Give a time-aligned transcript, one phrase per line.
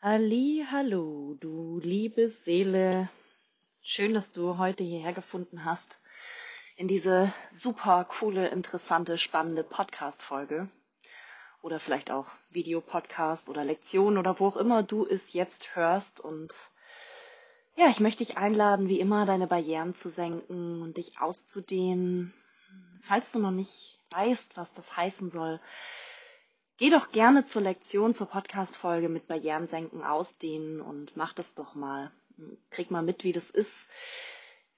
[0.00, 3.08] Halli, hallo, du liebe Seele.
[3.82, 5.98] Schön, dass du heute hierher gefunden hast
[6.76, 10.68] in diese super coole, interessante, spannende Podcast-Folge.
[11.62, 16.20] Oder vielleicht auch Videopodcast oder Lektion oder wo auch immer du es jetzt hörst.
[16.20, 16.54] Und
[17.74, 22.32] ja, ich möchte dich einladen, wie immer, deine Barrieren zu senken und dich auszudehnen.
[23.02, 25.58] Falls du noch nicht weißt, was das heißen soll,
[26.78, 31.74] Geh doch gerne zur Lektion, zur Podcast-Folge mit Barrieren senken, ausdehnen und mach das doch
[31.74, 32.12] mal.
[32.70, 33.90] Krieg mal mit, wie das ist,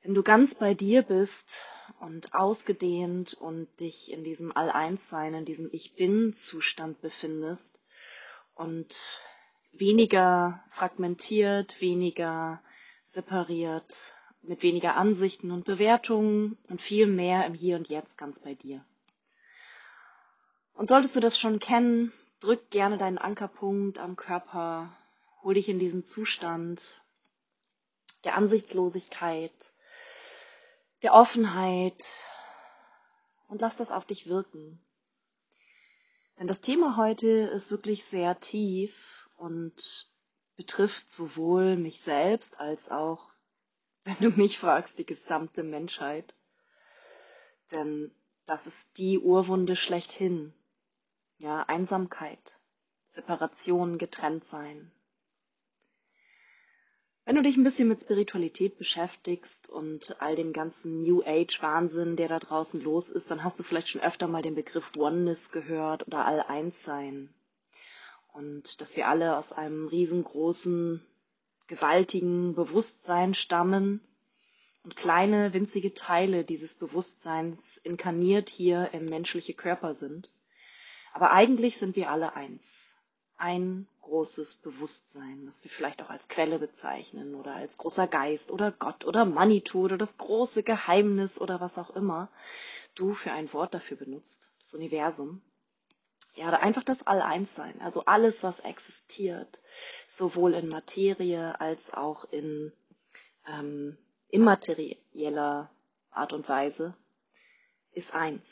[0.00, 1.60] wenn du ganz bei dir bist
[2.00, 7.82] und ausgedehnt und dich in diesem All-Eins-Sein, in diesem Ich Bin-Zustand befindest
[8.54, 9.20] und
[9.72, 12.62] weniger fragmentiert, weniger
[13.08, 18.54] separiert, mit weniger Ansichten und Bewertungen und viel mehr im Hier und Jetzt ganz bei
[18.54, 18.82] dir.
[20.80, 24.96] Und solltest du das schon kennen, drück gerne deinen Ankerpunkt am Körper,
[25.42, 27.02] hol dich in diesen Zustand
[28.24, 29.52] der Ansichtslosigkeit,
[31.02, 32.02] der Offenheit
[33.48, 34.82] und lass das auf dich wirken.
[36.38, 40.08] Denn das Thema heute ist wirklich sehr tief und
[40.56, 43.28] betrifft sowohl mich selbst als auch,
[44.04, 46.32] wenn du mich fragst, die gesamte Menschheit.
[47.70, 48.14] Denn
[48.46, 50.54] das ist die Urwunde schlechthin
[51.40, 52.58] ja, Einsamkeit,
[53.08, 54.92] Separation, getrennt sein.
[57.24, 62.16] Wenn du dich ein bisschen mit Spiritualität beschäftigst und all dem ganzen New Age Wahnsinn,
[62.16, 65.50] der da draußen los ist, dann hast du vielleicht schon öfter mal den Begriff Oneness
[65.50, 67.32] gehört oder All-Eins-Sein.
[68.32, 71.04] Und dass wir alle aus einem riesengroßen,
[71.68, 74.00] gewaltigen Bewusstsein stammen
[74.82, 80.28] und kleine, winzige Teile dieses Bewusstseins inkarniert hier im menschliche Körper sind.
[81.12, 82.64] Aber eigentlich sind wir alle eins.
[83.36, 88.70] Ein großes Bewusstsein, das wir vielleicht auch als Quelle bezeichnen oder als großer Geist oder
[88.70, 92.28] Gott oder Manitou oder das große Geheimnis oder was auch immer
[92.94, 95.42] du für ein Wort dafür benutzt, das Universum.
[96.34, 99.60] Ja, oder einfach das All-Eins-Sein, also alles, was existiert,
[100.10, 102.72] sowohl in Materie als auch in
[103.46, 103.98] ähm,
[104.28, 105.70] immaterieller
[106.10, 106.94] Art und Weise,
[107.92, 108.42] ist eins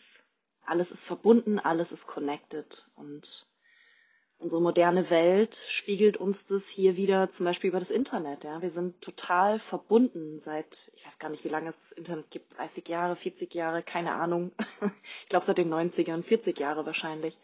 [0.69, 3.47] alles ist verbunden, alles ist connected und
[4.39, 8.45] unsere moderne Welt spiegelt uns das hier wieder zum Beispiel über das Internet.
[8.45, 12.57] Ja, wir sind total verbunden seit, ich weiß gar nicht, wie lange es Internet gibt,
[12.57, 14.53] 30 Jahre, 40 Jahre, keine Ahnung.
[15.23, 17.37] ich glaube seit den 90ern, 40 Jahre wahrscheinlich.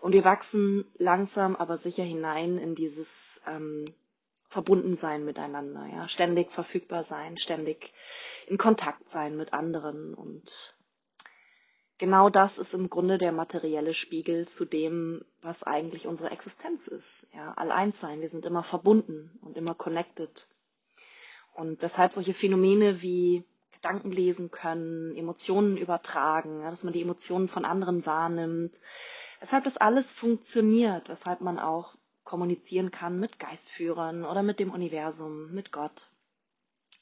[0.00, 3.84] Und wir wachsen langsam, aber sicher hinein in dieses ähm,
[4.48, 7.92] Verbundensein miteinander, ja, ständig verfügbar sein, ständig
[8.46, 10.74] in Kontakt sein mit anderen und
[12.02, 17.28] genau das ist im Grunde der materielle Spiegel zu dem, was eigentlich unsere Existenz ist.
[17.32, 18.20] Ja, allein sein.
[18.20, 20.48] Wir sind immer verbunden und immer connected.
[21.54, 27.46] Und weshalb solche Phänomene wie Gedanken lesen können, Emotionen übertragen, ja, dass man die Emotionen
[27.46, 28.80] von anderen wahrnimmt,
[29.38, 35.52] weshalb das alles funktioniert, weshalb man auch kommunizieren kann mit Geistführern oder mit dem Universum,
[35.52, 36.08] mit Gott.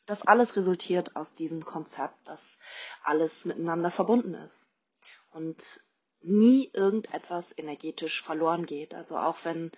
[0.05, 2.59] Das alles resultiert aus diesem Konzept, dass
[3.03, 4.70] alles miteinander verbunden ist
[5.31, 5.81] und
[6.23, 8.95] nie irgendetwas energetisch verloren geht.
[8.95, 9.73] Also auch wenn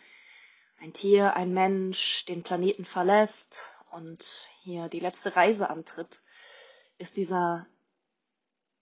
[0.78, 3.60] ein Tier, ein Mensch den Planeten verlässt
[3.92, 6.22] und hier die letzte Reise antritt,
[6.98, 7.66] ist dieser,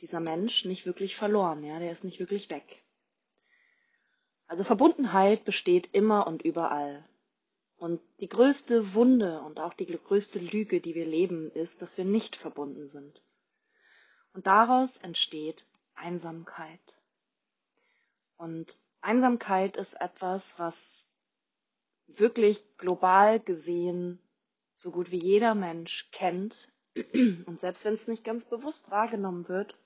[0.00, 2.82] dieser Mensch nicht wirklich verloren, ja, der ist nicht wirklich weg.
[4.46, 7.08] Also Verbundenheit besteht immer und überall.
[7.76, 12.04] Und die größte Wunde und auch die größte Lüge, die wir leben, ist, dass wir
[12.04, 13.22] nicht verbunden sind.
[14.34, 15.64] Und daraus entsteht
[16.00, 16.80] Einsamkeit.
[18.36, 20.76] Und Einsamkeit ist etwas, was
[22.06, 24.18] wirklich global gesehen
[24.74, 26.72] so gut wie jeder Mensch kennt.
[27.46, 29.76] Und selbst wenn es nicht ganz bewusst wahrgenommen wird,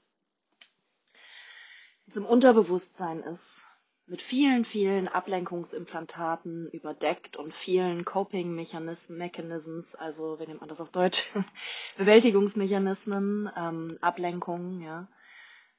[2.07, 3.63] es im Unterbewusstsein ist,
[4.07, 11.31] mit vielen, vielen Ablenkungsimplantaten überdeckt und vielen Coping-Mechanisms, also wie nennt man das auf Deutsch,
[11.97, 15.09] Bewältigungsmechanismen, ähm, Ablenkungen, ja,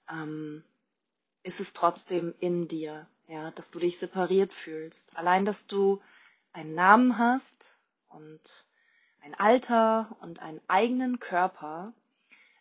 [0.09, 0.63] ähm,
[1.43, 5.17] ist es trotzdem in dir, ja, dass du dich separiert fühlst.
[5.17, 6.01] Allein, dass du
[6.53, 7.77] einen Namen hast
[8.09, 8.41] und
[9.21, 11.93] ein Alter und einen eigenen Körper,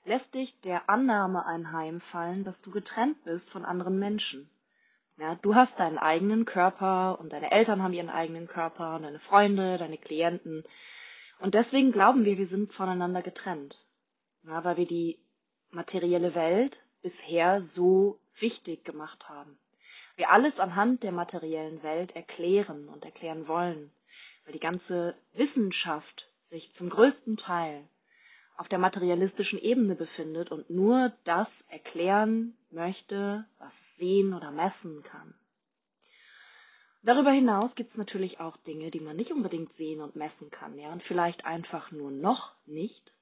[0.04, 4.50] lässt dich der Annahme einheimfallen, dass du getrennt bist von anderen Menschen.
[5.16, 9.20] Ja, du hast deinen eigenen Körper und deine Eltern haben ihren eigenen Körper und deine
[9.20, 10.64] Freunde, deine Klienten.
[11.38, 13.86] Und deswegen glauben wir, wir sind voneinander getrennt.
[14.42, 15.18] Ja, weil wir die
[15.70, 19.58] materielle Welt bisher so wichtig gemacht haben.
[20.16, 23.92] Wir alles anhand der materiellen Welt erklären und erklären wollen.
[24.44, 27.88] weil die ganze Wissenschaft sich zum größten Teil
[28.56, 35.02] auf der materialistischen Ebene befindet und nur das erklären möchte, was es sehen oder messen
[35.02, 35.34] kann.
[37.02, 40.78] Darüber hinaus gibt es natürlich auch Dinge, die man nicht unbedingt sehen und messen kann,
[40.78, 43.12] ja, und vielleicht einfach nur noch nicht.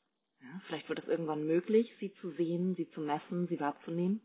[0.42, 4.20] Ja, vielleicht wird es irgendwann möglich, sie zu sehen, sie zu messen, sie wahrzunehmen.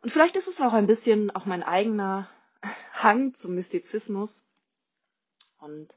[0.00, 2.28] Und vielleicht ist es auch ein bisschen auch mein eigener
[2.92, 4.50] Hang zum Mystizismus
[5.58, 5.96] und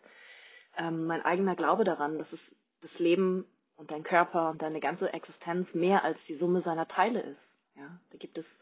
[0.77, 3.45] ähm, mein eigener Glaube daran, dass es das Leben
[3.75, 7.57] und dein Körper und deine ganze Existenz mehr als die Summe seiner Teile ist.
[7.75, 8.59] Ja, da gibt es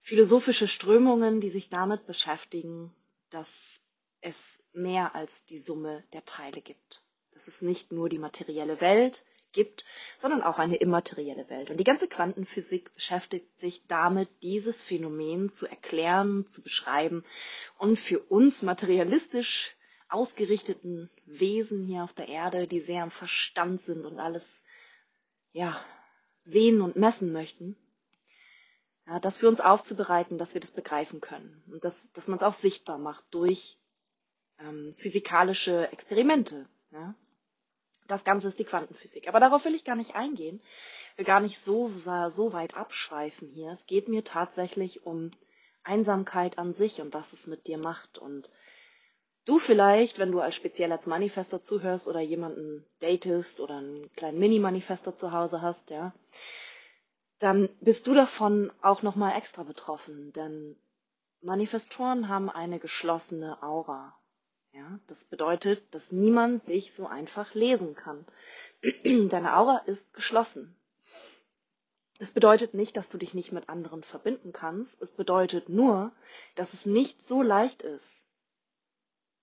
[0.00, 2.94] philosophische Strömungen, die sich damit beschäftigen,
[3.30, 3.80] dass
[4.20, 7.01] es mehr als die Summe der Teile gibt.
[7.44, 9.84] Dass es nicht nur die materielle Welt gibt,
[10.16, 11.70] sondern auch eine immaterielle Welt.
[11.70, 17.24] Und die ganze Quantenphysik beschäftigt sich damit, dieses Phänomen zu erklären, zu beschreiben
[17.78, 19.74] und für uns materialistisch
[20.08, 24.62] ausgerichteten Wesen hier auf der Erde, die sehr am Verstand sind und alles,
[25.50, 25.84] ja,
[26.44, 27.76] sehen und messen möchten,
[29.08, 32.44] ja, das für uns aufzubereiten, dass wir das begreifen können und dass, dass man es
[32.44, 33.78] auch sichtbar macht durch
[34.60, 36.68] ähm, physikalische Experimente.
[36.92, 37.16] Ja.
[38.12, 39.26] Das Ganze ist die Quantenphysik.
[39.26, 40.60] Aber darauf will ich gar nicht eingehen.
[41.16, 43.72] Will gar nicht so, so weit abschweifen hier.
[43.72, 45.30] Es geht mir tatsächlich um
[45.82, 48.50] Einsamkeit an sich und was es mit dir macht und
[49.44, 54.38] Du vielleicht, wenn du als speziell als Manifestor zuhörst oder jemanden datest oder einen kleinen
[54.38, 56.14] Mini-Manifestor zu Hause hast, ja,
[57.40, 60.76] dann bist du davon auch nochmal extra betroffen, denn
[61.40, 64.16] Manifestoren haben eine geschlossene Aura.
[64.72, 68.24] Ja, das bedeutet, dass niemand dich so einfach lesen kann.
[69.28, 70.74] Deine Aura ist geschlossen.
[72.18, 75.02] Das bedeutet nicht, dass du dich nicht mit anderen verbinden kannst.
[75.02, 76.12] Es bedeutet nur,
[76.54, 78.26] dass es nicht so leicht ist,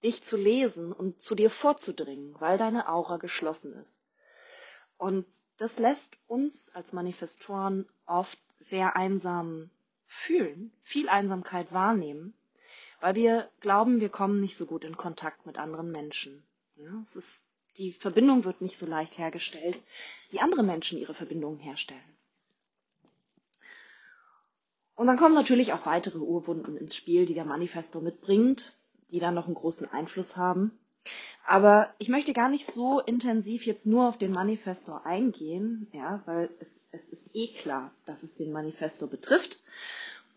[0.03, 4.01] dich zu lesen und zu dir vorzudringen, weil deine Aura geschlossen ist.
[4.97, 5.27] Und
[5.57, 9.69] das lässt uns als Manifestoren oft sehr einsam
[10.05, 12.33] fühlen, viel Einsamkeit wahrnehmen,
[12.99, 16.43] weil wir glauben, wir kommen nicht so gut in Kontakt mit anderen Menschen.
[16.77, 17.43] Ja, ist,
[17.77, 19.77] die Verbindung wird nicht so leicht hergestellt,
[20.31, 22.01] wie andere Menschen ihre Verbindungen herstellen.
[24.95, 28.75] Und dann kommen natürlich auch weitere Urwunden ins Spiel, die der Manifesto mitbringt
[29.11, 30.71] die dann noch einen großen Einfluss haben.
[31.47, 36.49] Aber ich möchte gar nicht so intensiv jetzt nur auf den Manifesto eingehen, ja, weil
[36.59, 39.63] es, es ist eh klar, dass es den Manifesto betrifft.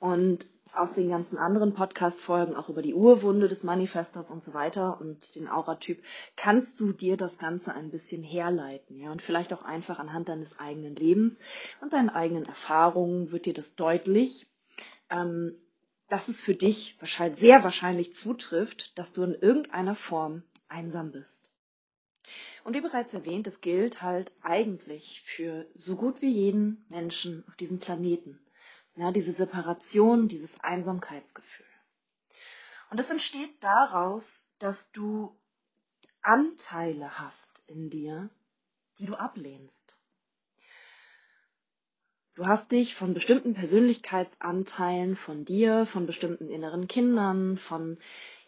[0.00, 5.00] Und aus den ganzen anderen Podcast-Folgen, auch über die Urwunde des Manifestos und so weiter
[5.00, 6.02] und den Auratyp,
[6.36, 10.58] kannst du dir das Ganze ein bisschen herleiten, ja, und vielleicht auch einfach anhand deines
[10.58, 11.38] eigenen Lebens
[11.80, 14.46] und deinen eigenen Erfahrungen wird dir das deutlich,
[15.10, 15.54] ähm,
[16.08, 21.50] dass es für dich wahrscheinlich, sehr wahrscheinlich zutrifft, dass du in irgendeiner Form einsam bist.
[22.64, 27.56] Und wie bereits erwähnt, es gilt halt eigentlich für so gut wie jeden Menschen auf
[27.56, 28.38] diesem Planeten.
[28.96, 31.66] Ja, diese Separation, dieses Einsamkeitsgefühl.
[32.90, 35.34] Und es entsteht daraus, dass du
[36.20, 38.28] Anteile hast in dir,
[38.98, 39.96] die du ablehnst.
[42.34, 47.98] Du hast dich von bestimmten Persönlichkeitsanteilen von dir, von bestimmten inneren Kindern, von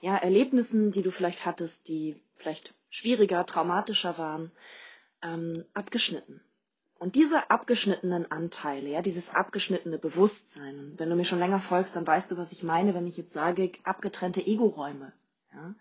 [0.01, 4.53] ja, Erlebnissen, die du vielleicht hattest, die vielleicht schwieriger, traumatischer waren,
[5.23, 6.41] ähm, abgeschnitten.
[6.99, 12.07] Und diese abgeschnittenen Anteile, ja, dieses abgeschnittene Bewusstsein, wenn du mir schon länger folgst, dann
[12.07, 15.13] weißt du, was ich meine, wenn ich jetzt sage, abgetrennte Ego-Räume.
[15.53, 15.75] Ja.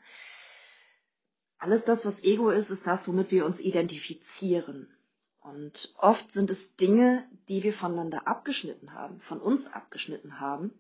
[1.60, 4.90] Alles das, was Ego ist, ist das, womit wir uns identifizieren.
[5.40, 10.74] Und oft sind es Dinge, die wir voneinander abgeschnitten haben, von uns abgeschnitten haben,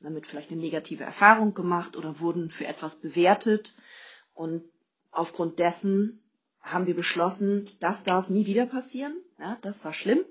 [0.00, 3.74] damit vielleicht eine negative Erfahrung gemacht oder wurden für etwas bewertet.
[4.34, 4.64] Und
[5.10, 6.21] aufgrund dessen
[6.62, 9.20] haben wir beschlossen, das darf nie wieder passieren.
[9.38, 10.24] Ja, das war schlimm.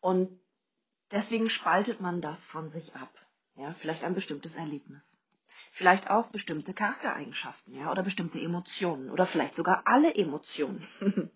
[0.00, 0.40] Und
[1.10, 3.10] deswegen spaltet man das von sich ab.
[3.56, 5.18] Ja, vielleicht ein bestimmtes Erlebnis.
[5.72, 10.86] Vielleicht auch bestimmte Charaktereigenschaften, ja, oder bestimmte Emotionen oder vielleicht sogar alle Emotionen.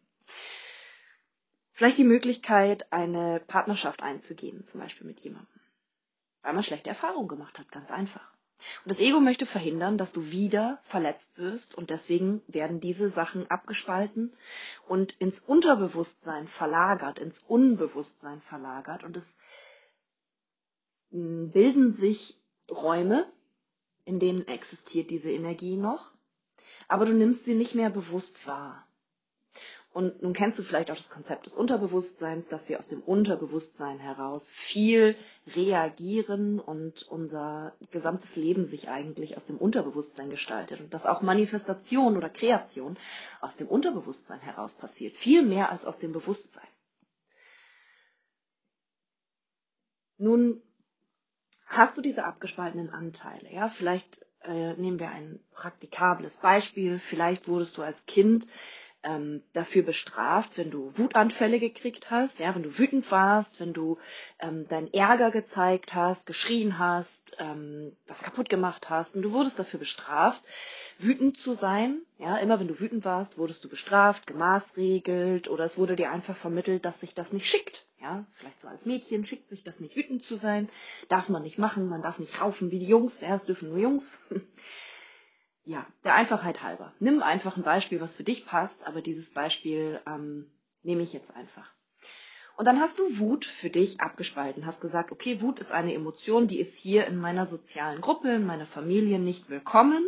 [1.76, 5.60] Vielleicht die Möglichkeit, eine Partnerschaft einzugehen, zum Beispiel mit jemandem.
[6.42, 8.33] Weil man schlechte Erfahrungen gemacht hat, ganz einfach.
[8.84, 11.74] Und das Ego möchte verhindern, dass du wieder verletzt wirst.
[11.74, 14.32] Und deswegen werden diese Sachen abgespalten
[14.88, 19.04] und ins Unterbewusstsein verlagert, ins Unbewusstsein verlagert.
[19.04, 19.38] Und es
[21.10, 23.26] hm, bilden sich Räume,
[24.04, 26.12] in denen existiert diese Energie noch,
[26.88, 28.83] aber du nimmst sie nicht mehr bewusst wahr.
[29.94, 34.00] Und nun kennst du vielleicht auch das Konzept des Unterbewusstseins, dass wir aus dem Unterbewusstsein
[34.00, 35.14] heraus viel
[35.46, 40.80] reagieren und unser gesamtes Leben sich eigentlich aus dem Unterbewusstsein gestaltet.
[40.80, 42.98] Und dass auch Manifestation oder Kreation
[43.40, 46.66] aus dem Unterbewusstsein heraus passiert, viel mehr als aus dem Bewusstsein.
[50.18, 50.60] Nun
[51.66, 57.78] hast du diese abgespaltenen Anteile, ja, vielleicht äh, nehmen wir ein praktikables Beispiel, vielleicht wurdest
[57.78, 58.48] du als Kind
[59.04, 63.98] ähm, dafür bestraft, wenn du Wutanfälle gekriegt hast, ja, wenn du wütend warst, wenn du
[64.40, 69.58] ähm, deinen Ärger gezeigt hast, geschrien hast, ähm, was kaputt gemacht hast und du wurdest
[69.58, 70.42] dafür bestraft,
[70.98, 72.00] wütend zu sein.
[72.18, 76.36] Ja, immer wenn du wütend warst, wurdest du bestraft, gemaßregelt oder es wurde dir einfach
[76.36, 77.86] vermittelt, dass sich das nicht schickt.
[78.00, 80.68] Ja, ist vielleicht so als Mädchen schickt sich das nicht wütend zu sein,
[81.08, 83.78] darf man nicht machen, man darf nicht raufen wie die Jungs, ja, es dürfen nur
[83.78, 84.26] Jungs.
[85.64, 86.92] Ja, der Einfachheit halber.
[86.98, 90.50] Nimm einfach ein Beispiel, was für dich passt, aber dieses Beispiel ähm,
[90.82, 91.72] nehme ich jetzt einfach.
[92.56, 96.46] Und dann hast du Wut für dich abgespalten, hast gesagt, okay, Wut ist eine Emotion,
[96.46, 100.06] die ist hier in meiner sozialen Gruppe, in meiner Familie nicht willkommen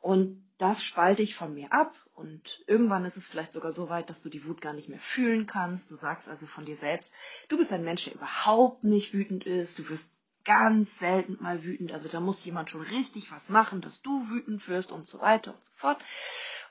[0.00, 4.10] und das spalte ich von mir ab und irgendwann ist es vielleicht sogar so weit,
[4.10, 5.90] dass du die Wut gar nicht mehr fühlen kannst.
[5.90, 7.12] Du sagst also von dir selbst,
[7.48, 11.92] du bist ein Mensch, der überhaupt nicht wütend ist, du wirst ganz selten mal wütend.
[11.92, 15.54] Also da muss jemand schon richtig was machen, dass du wütend wirst und so weiter
[15.54, 16.02] und so fort.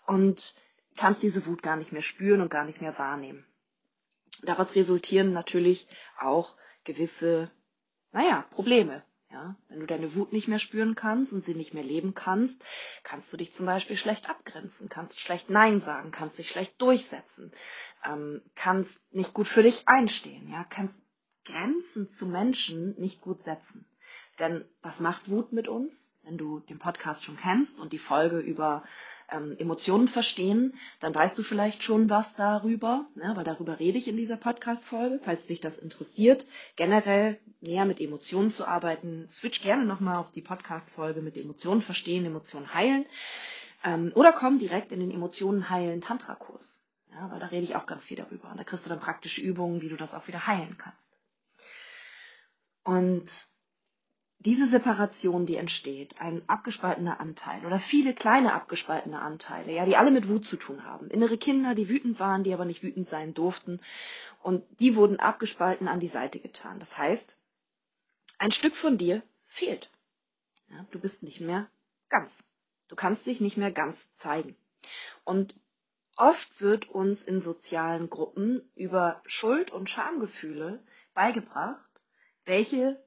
[0.05, 0.55] Und
[0.95, 3.45] kannst diese Wut gar nicht mehr spüren und gar nicht mehr wahrnehmen.
[4.43, 5.87] Daraus resultieren natürlich
[6.19, 7.51] auch gewisse,
[8.11, 9.03] naja, Probleme.
[9.29, 12.63] Ja, wenn du deine Wut nicht mehr spüren kannst und sie nicht mehr leben kannst,
[13.03, 17.51] kannst du dich zum Beispiel schlecht abgrenzen, kannst schlecht Nein sagen, kannst dich schlecht durchsetzen,
[18.05, 21.01] ähm, kannst nicht gut für dich einstehen, ja, kannst
[21.47, 23.85] Grenzen zu Menschen nicht gut setzen.
[24.39, 26.19] Denn was macht Wut mit uns?
[26.23, 28.83] Wenn du den Podcast schon kennst und die Folge über
[29.31, 34.07] ähm, Emotionen verstehen, dann weißt du vielleicht schon was darüber, ne, weil darüber rede ich
[34.07, 35.19] in dieser Podcast-Folge.
[35.23, 40.41] Falls dich das interessiert, generell näher mit Emotionen zu arbeiten, switch gerne nochmal auf die
[40.41, 43.05] Podcast-Folge mit Emotionen verstehen, Emotionen heilen.
[43.83, 46.87] Ähm, oder komm direkt in den Emotionen heilen Tantra-Kurs.
[47.11, 48.51] Ja, weil da rede ich auch ganz viel darüber.
[48.51, 51.16] Und da kriegst du dann praktische Übungen, wie du das auch wieder heilen kannst.
[52.87, 53.49] Und
[54.39, 60.09] diese Separation, die entsteht, ein abgespaltener Anteil oder viele kleine abgespaltene Anteile, ja, die alle
[60.09, 61.09] mit Wut zu tun haben.
[61.09, 63.81] Innere Kinder, die wütend waren, die aber nicht wütend sein durften.
[64.41, 66.79] Und die wurden abgespalten an die Seite getan.
[66.79, 67.35] Das heißt,
[68.37, 69.91] ein Stück von dir fehlt.
[70.69, 71.69] Ja, du bist nicht mehr
[72.07, 72.41] ganz.
[72.87, 74.55] Du kannst dich nicht mehr ganz zeigen.
[75.25, 75.55] Und
[76.15, 80.81] oft wird uns in sozialen Gruppen über Schuld- und Schamgefühle
[81.13, 81.86] beigebracht,
[82.47, 82.99] welche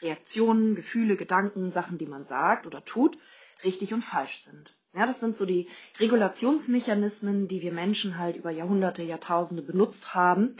[0.00, 3.16] Reaktionen, Gefühle, Gedanken, Sachen, die man sagt oder tut,
[3.64, 4.74] richtig und falsch sind.
[4.94, 10.56] Ja, das sind so die Regulationsmechanismen, die wir Menschen halt über Jahrhunderte, Jahrtausende benutzt haben,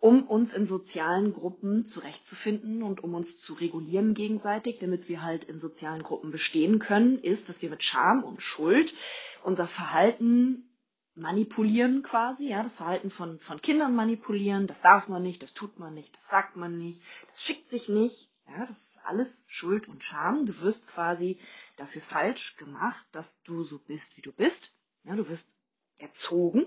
[0.00, 5.44] um uns in sozialen Gruppen zurechtzufinden und um uns zu regulieren gegenseitig, damit wir halt
[5.44, 8.94] in sozialen Gruppen bestehen können, ist, dass wir mit Scham und Schuld
[9.42, 10.68] unser Verhalten
[11.14, 15.78] manipulieren quasi, ja, das Verhalten von, von Kindern manipulieren, das darf man nicht, das tut
[15.78, 19.88] man nicht, das sagt man nicht, das schickt sich nicht, ja, das ist alles Schuld
[19.88, 20.46] und Scham.
[20.46, 21.38] Du wirst quasi
[21.76, 24.76] dafür falsch gemacht, dass du so bist, wie du bist.
[25.04, 25.56] Ja, du wirst
[25.98, 26.66] erzogen.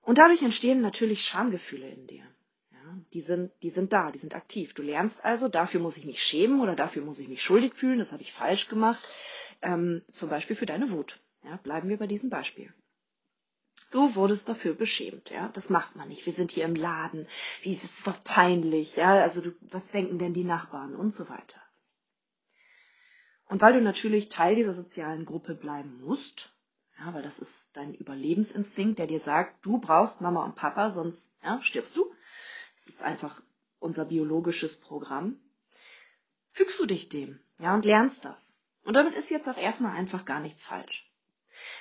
[0.00, 2.24] Und dadurch entstehen natürlich Schamgefühle in dir.
[2.72, 4.72] Ja, die sind, die sind da, die sind aktiv.
[4.74, 7.98] Du lernst also, dafür muss ich mich schämen oder dafür muss ich mich schuldig fühlen,
[7.98, 9.04] das habe ich falsch gemacht.
[9.60, 11.20] Ähm, zum Beispiel für deine Wut.
[11.42, 12.72] Ja, bleiben wir bei diesem Beispiel.
[13.90, 15.48] Du wurdest dafür beschämt, ja.
[15.54, 16.26] Das macht man nicht.
[16.26, 17.26] Wir sind hier im Laden.
[17.62, 19.14] Wie, das ist doch peinlich, ja.
[19.20, 21.62] Also du, was denken denn die Nachbarn und so weiter.
[23.46, 26.52] Und weil du natürlich Teil dieser sozialen Gruppe bleiben musst,
[26.98, 31.38] ja, weil das ist dein Überlebensinstinkt, der dir sagt, du brauchst Mama und Papa, sonst
[31.42, 32.12] ja, stirbst du.
[32.76, 33.40] Das ist einfach
[33.78, 35.40] unser biologisches Programm.
[36.50, 38.60] Fügst du dich dem, ja, und lernst das.
[38.82, 41.07] Und damit ist jetzt auch erstmal einfach gar nichts falsch.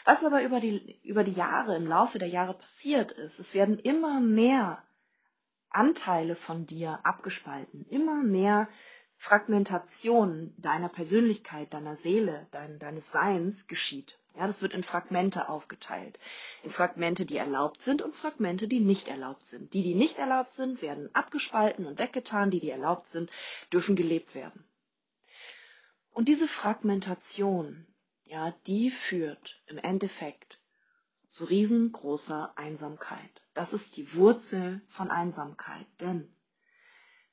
[0.05, 3.79] Was aber über die, über die Jahre, im Laufe der Jahre passiert ist, es werden
[3.79, 4.83] immer mehr
[5.69, 8.67] Anteile von dir abgespalten, immer mehr
[9.17, 14.19] Fragmentation deiner Persönlichkeit, deiner Seele, dein, deines Seins geschieht.
[14.35, 16.19] Ja, das wird in Fragmente aufgeteilt.
[16.61, 19.73] In Fragmente, die erlaubt sind und Fragmente, die nicht erlaubt sind.
[19.73, 22.51] Die, die nicht erlaubt sind, werden abgespalten und weggetan.
[22.51, 23.31] Die, die erlaubt sind,
[23.73, 24.63] dürfen gelebt werden.
[26.11, 27.86] Und diese Fragmentation,
[28.27, 30.59] ja, die führt im Endeffekt
[31.27, 33.41] zu riesengroßer Einsamkeit.
[33.53, 36.33] Das ist die Wurzel von Einsamkeit, denn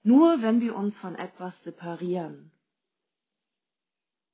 [0.03, 2.53] nur wenn wir uns von etwas separieren,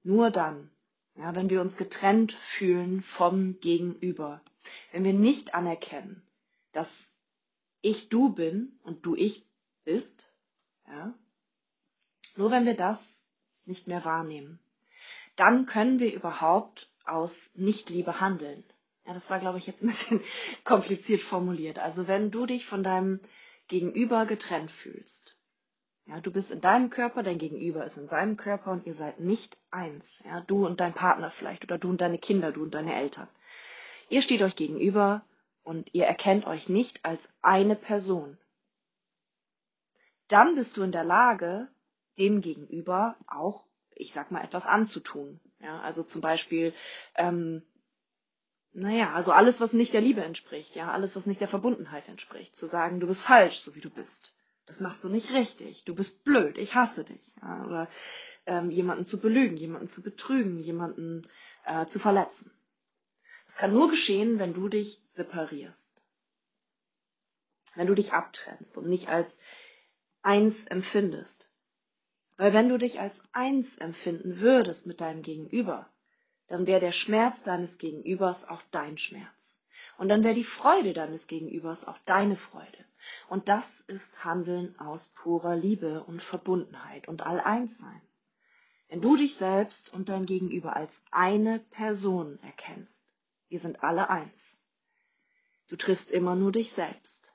[0.03, 0.71] nur dann,
[1.15, 4.43] ja, wenn wir uns getrennt fühlen vom Gegenüber,
[4.93, 6.23] wenn wir nicht anerkennen,
[6.73, 7.13] dass
[7.83, 9.47] ich du bin und du ich
[9.85, 10.33] bist,
[10.87, 11.15] ja,
[12.37, 13.21] nur wenn wir das
[13.65, 14.59] nicht mehr wahrnehmen,
[15.41, 18.63] dann können wir überhaupt aus Nichtliebe handeln.
[19.07, 20.21] Ja, das war, glaube ich, jetzt ein bisschen
[20.65, 21.79] kompliziert formuliert.
[21.79, 23.21] Also wenn du dich von deinem
[23.67, 25.39] Gegenüber getrennt fühlst,
[26.05, 29.21] ja, du bist in deinem Körper, dein Gegenüber ist in seinem Körper und ihr seid
[29.21, 30.23] nicht eins.
[30.27, 33.29] Ja, du und dein Partner vielleicht oder du und deine Kinder, du und deine Eltern.
[34.11, 35.25] Ihr steht euch gegenüber
[35.63, 38.37] und ihr erkennt euch nicht als eine Person.
[40.29, 41.69] Dann bist du in der Lage,
[42.19, 43.65] dem Gegenüber auch,
[44.01, 45.41] ich sag mal, etwas anzutun.
[45.61, 46.73] Ja, also zum Beispiel,
[47.15, 47.63] ähm,
[48.73, 52.57] naja, also alles, was nicht der Liebe entspricht, ja, alles, was nicht der Verbundenheit entspricht,
[52.57, 54.37] zu sagen, du bist falsch, so wie du bist
[54.71, 57.35] das machst du nicht richtig, du bist blöd, ich hasse dich.
[57.43, 57.89] Ja, oder
[58.47, 61.27] ähm, jemanden zu belügen, jemanden zu betrügen, jemanden
[61.65, 62.53] äh, zu verletzen.
[63.47, 65.91] Das kann nur geschehen, wenn du dich separierst.
[67.75, 69.37] Wenn du dich abtrennst und nicht als
[70.23, 71.50] eins empfindest.
[72.41, 75.87] Weil wenn du dich als eins empfinden würdest mit deinem Gegenüber,
[76.47, 79.63] dann wäre der Schmerz deines Gegenübers auch dein Schmerz.
[79.99, 82.87] Und dann wäre die Freude deines Gegenübers auch deine Freude.
[83.29, 88.01] Und das ist Handeln aus purer Liebe und Verbundenheit und All-Eins-Sein.
[88.89, 93.07] Wenn du dich selbst und dein Gegenüber als eine Person erkennst,
[93.51, 94.57] wir sind alle eins.
[95.69, 97.35] Du triffst immer nur dich selbst.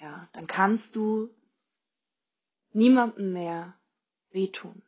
[0.00, 1.30] Ja, dann kannst du
[2.76, 3.74] niemandem mehr
[4.30, 4.82] wehtun,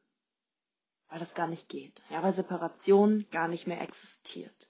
[1.09, 2.02] weil das gar nicht geht.
[2.11, 4.68] Ja, weil Separation gar nicht mehr existiert.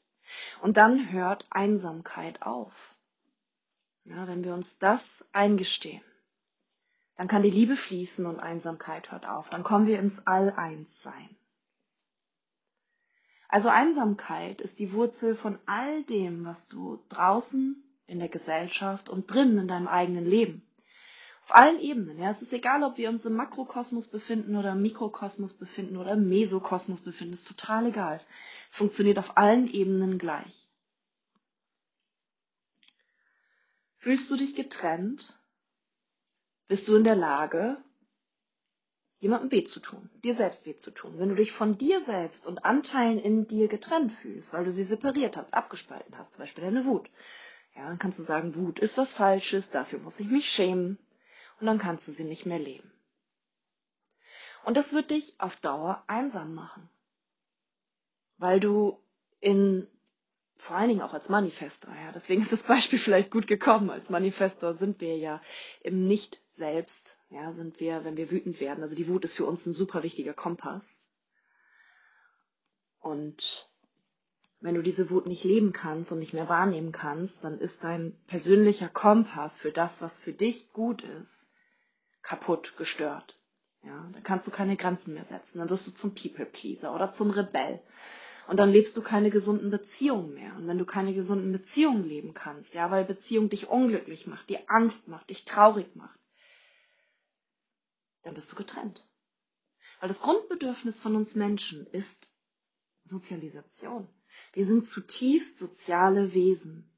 [0.63, 2.97] Und dann hört Einsamkeit auf.
[4.05, 6.03] Ja, wenn wir uns das eingestehen,
[7.17, 9.51] dann kann die Liebe fließen und Einsamkeit hört auf.
[9.51, 11.37] Dann kommen wir ins All-Eins-Sein.
[13.49, 19.31] Also Einsamkeit ist die Wurzel von all dem, was du draußen in der Gesellschaft und
[19.31, 20.68] drinnen in deinem eigenen Leben
[21.49, 22.19] auf allen Ebenen.
[22.19, 26.13] Ja, es ist egal, ob wir uns im Makrokosmos befinden oder im Mikrokosmos befinden oder
[26.13, 28.21] im Mesokosmos befinden, ist total egal.
[28.69, 30.69] Es funktioniert auf allen Ebenen gleich.
[33.97, 35.39] Fühlst du dich getrennt?
[36.67, 37.83] Bist du in der Lage,
[39.19, 41.19] jemandem weh zu tun, dir selbst weh zu tun?
[41.19, 44.85] Wenn du dich von dir selbst und Anteilen in dir getrennt fühlst, weil du sie
[44.85, 47.09] separiert hast, abgespalten hast, zum Beispiel deine Wut,
[47.75, 50.99] ja, dann kannst du sagen, Wut ist was Falsches, dafür muss ich mich schämen
[51.61, 52.91] und dann kannst du sie nicht mehr leben.
[54.65, 56.89] Und das wird dich auf Dauer einsam machen,
[58.37, 58.99] weil du
[59.41, 59.87] in
[60.59, 61.95] vor allen Dingen auch als Manifestor.
[61.95, 62.13] Ja.
[62.13, 63.91] Deswegen ist das Beispiel vielleicht gut gekommen.
[63.91, 65.41] Als Manifestor sind wir ja
[65.83, 67.17] im Nicht-Selbst.
[67.31, 68.83] Ja, sind wir, wenn wir wütend werden.
[68.83, 70.85] Also die Wut ist für uns ein super wichtiger Kompass.
[73.01, 73.69] Und
[74.61, 78.19] wenn du diese Wut nicht leben kannst und nicht mehr wahrnehmen kannst, dann ist dein
[78.27, 81.48] persönlicher Kompass für das, was für dich gut ist,
[82.23, 83.39] kaputt, gestört.
[83.83, 85.59] Ja, dann kannst du keine Grenzen mehr setzen.
[85.59, 87.81] Dann wirst du zum People-Pleaser oder zum Rebell.
[88.49, 90.55] Und dann lebst du keine gesunden Beziehungen mehr.
[90.57, 94.61] Und wenn du keine gesunden Beziehungen leben kannst, ja, weil Beziehung dich unglücklich macht, dir
[94.69, 96.19] Angst macht, dich traurig macht,
[98.23, 99.07] dann bist du getrennt.
[100.01, 102.33] Weil das Grundbedürfnis von uns Menschen ist
[103.05, 104.09] Sozialisation.
[104.53, 106.91] Wir sind zutiefst soziale Wesen.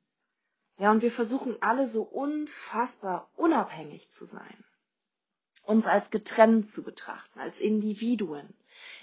[0.79, 4.65] Ja, und wir versuchen alle so unfassbar unabhängig zu sein.
[5.63, 8.55] Uns als getrennt zu betrachten, als Individuen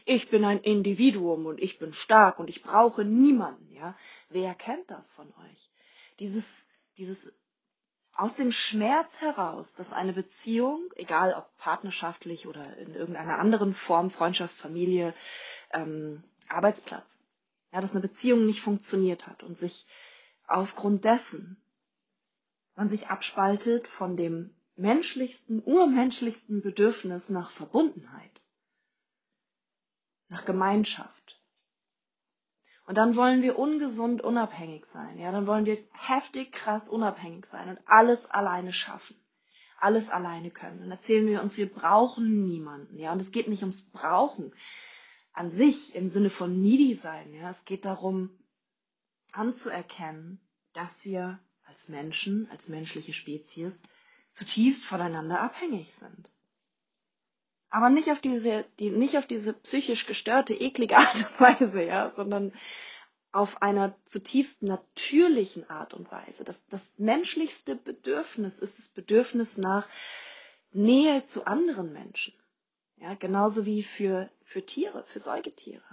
[0.07, 3.93] ich bin ein Individuum und ich bin stark und ich brauche niemanden, ja.
[4.29, 5.69] Wer kennt das von euch?
[6.19, 6.67] Dieses,
[6.97, 7.33] dieses
[8.13, 14.09] aus dem Schmerz heraus, dass eine Beziehung, egal ob partnerschaftlich oder in irgendeiner anderen Form,
[14.09, 15.13] Freundschaft, Familie,
[15.73, 17.05] ähm, Arbeitsplatz,
[17.73, 19.85] ja, dass eine Beziehung nicht funktioniert hat und sich
[20.47, 21.61] aufgrund dessen
[22.75, 28.41] man sich abspaltet von dem menschlichsten, urmenschlichsten Bedürfnis nach Verbundenheit
[30.29, 31.41] nach Gemeinschaft.
[32.85, 35.19] Und dann wollen wir ungesund unabhängig sein.
[35.19, 39.17] Ja, dann wollen wir heftig krass unabhängig sein und alles alleine schaffen.
[39.79, 40.79] Alles alleine können.
[40.79, 42.97] Dann erzählen wir uns, wir brauchen niemanden.
[42.97, 44.53] Ja, und es geht nicht ums Brauchen
[45.33, 47.33] an sich im Sinne von needy sein.
[47.33, 48.31] Ja, es geht darum,
[49.33, 50.39] anzuerkennen,
[50.73, 53.83] dass wir als Menschen, als menschliche Spezies
[54.37, 56.31] zutiefst voneinander abhängig sind.
[57.69, 62.13] Aber nicht auf diese, die, nicht auf diese psychisch gestörte, eklige Art und Weise, ja,
[62.15, 62.53] sondern
[63.31, 66.43] auf einer zutiefst natürlichen Art und Weise.
[66.43, 69.87] Das, das menschlichste Bedürfnis ist das Bedürfnis nach
[70.71, 72.33] Nähe zu anderen Menschen.
[72.97, 75.83] Ja, genauso wie für, für Tiere, für Säugetiere.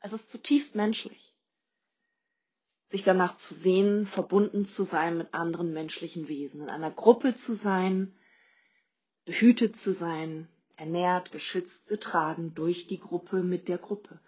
[0.00, 1.29] Es ist zutiefst menschlich.
[2.90, 7.54] Sich danach zu sehen, verbunden zu sein mit anderen menschlichen Wesen, in einer Gruppe zu
[7.54, 8.12] sein,
[9.24, 14.18] behütet zu sein, ernährt, geschützt, getragen durch die Gruppe mit der Gruppe.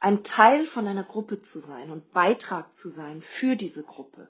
[0.00, 4.28] Ein Teil von einer Gruppe zu sein und Beitrag zu sein für diese Gruppe,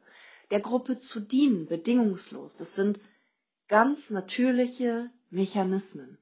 [0.50, 2.56] der Gruppe zu dienen, bedingungslos.
[2.56, 2.98] Das sind
[3.68, 6.18] ganz natürliche Mechanismen,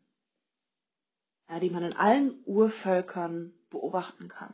[1.48, 4.52] ja, die man in allen Urvölkern beobachten kann,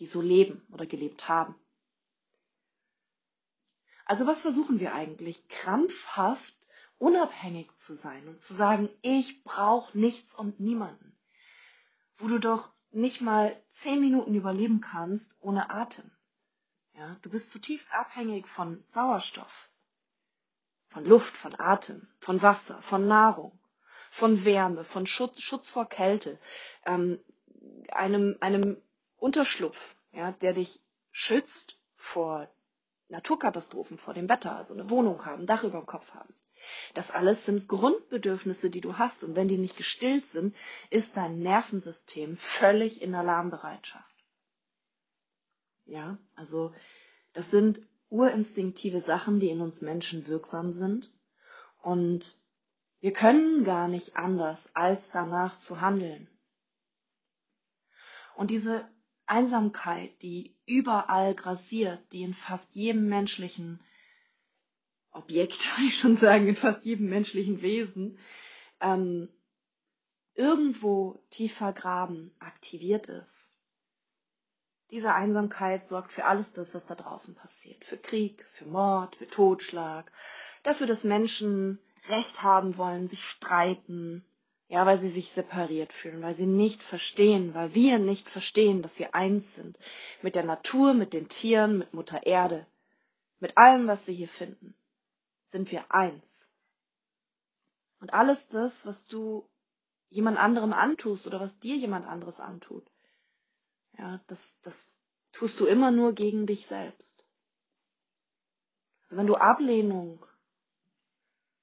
[0.00, 1.54] die so leben oder gelebt haben.
[4.04, 5.48] Also was versuchen wir eigentlich?
[5.48, 6.54] Krampfhaft
[6.98, 11.16] unabhängig zu sein und zu sagen, ich brauche nichts und niemanden.
[12.16, 16.10] Wo du doch nicht mal zehn Minuten überleben kannst ohne Atem.
[16.94, 19.70] Ja, du bist zutiefst abhängig von Sauerstoff,
[20.86, 23.58] von Luft, von Atem, von Wasser, von Nahrung,
[24.10, 26.38] von Wärme, von Schutz, Schutz vor Kälte,
[26.86, 27.18] ähm,
[27.88, 28.80] einem, einem
[29.16, 32.48] Unterschlupf, ja, der dich schützt vor
[33.08, 36.34] Naturkatastrophen, vor dem Wetter, also eine Wohnung haben, Dach über dem Kopf haben.
[36.94, 39.22] Das alles sind Grundbedürfnisse, die du hast.
[39.24, 40.56] Und wenn die nicht gestillt sind,
[40.90, 44.14] ist dein Nervensystem völlig in Alarmbereitschaft.
[45.84, 46.72] Ja, also
[47.34, 51.12] das sind urinstinktive Sachen, die in uns Menschen wirksam sind.
[51.82, 52.40] Und
[53.00, 56.28] wir können gar nicht anders, als danach zu handeln.
[58.34, 58.88] Und diese
[59.26, 63.80] Einsamkeit, die überall grassiert, die in fast jedem menschlichen
[65.10, 68.18] Objekt, würde ich schon sagen, in fast jedem menschlichen Wesen,
[68.80, 69.28] ähm,
[70.34, 73.50] irgendwo tief vergraben aktiviert ist.
[74.90, 77.84] Diese Einsamkeit sorgt für alles das, was da draußen passiert.
[77.84, 80.12] Für Krieg, für Mord, für Totschlag,
[80.62, 84.24] dafür, dass Menschen Recht haben wollen, sich streiten,
[84.74, 88.98] ja, weil sie sich separiert fühlen, weil sie nicht verstehen, weil wir nicht verstehen, dass
[88.98, 89.78] wir eins sind.
[90.20, 92.66] Mit der Natur, mit den Tieren, mit Mutter Erde,
[93.38, 94.74] mit allem, was wir hier finden
[95.46, 96.48] sind wir eins.
[98.00, 99.48] Und alles das, was du
[100.10, 102.84] jemand anderem antust oder was dir jemand anderes antut,
[103.96, 104.92] ja, das, das
[105.30, 107.24] tust du immer nur gegen dich selbst.
[109.04, 110.26] Also wenn du Ablehnung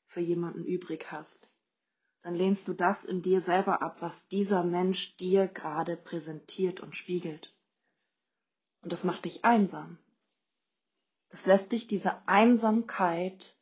[0.05, 1.50] für jemanden übrig hast,
[2.23, 6.95] dann lehnst du das in dir selber ab, was dieser Mensch dir gerade präsentiert und
[6.95, 7.53] spiegelt.
[8.81, 9.97] Und das macht dich einsam.
[11.29, 13.55] Das lässt dich diese Einsamkeit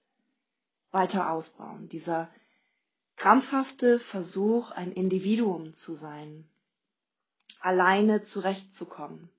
[0.91, 1.87] weiter ausbauen.
[1.89, 2.29] Dieser
[3.15, 6.49] krampfhafte Versuch, ein Individuum zu sein,
[7.59, 9.29] alleine zurechtzukommen.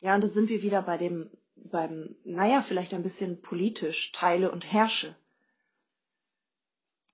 [0.00, 4.50] Ja, und da sind wir wieder bei dem, beim, naja, vielleicht ein bisschen politisch, teile
[4.50, 5.14] und herrsche.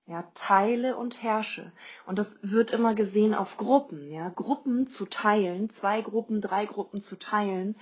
[0.07, 1.73] Ja, teile und herrsche.
[2.05, 7.01] Und das wird immer gesehen auf Gruppen, ja, Gruppen zu teilen, zwei Gruppen, drei Gruppen
[7.01, 7.75] zu teilen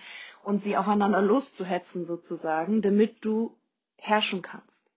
[0.44, 3.56] und sie aufeinander loszuhetzen sozusagen, damit du
[3.98, 4.90] herrschen kannst.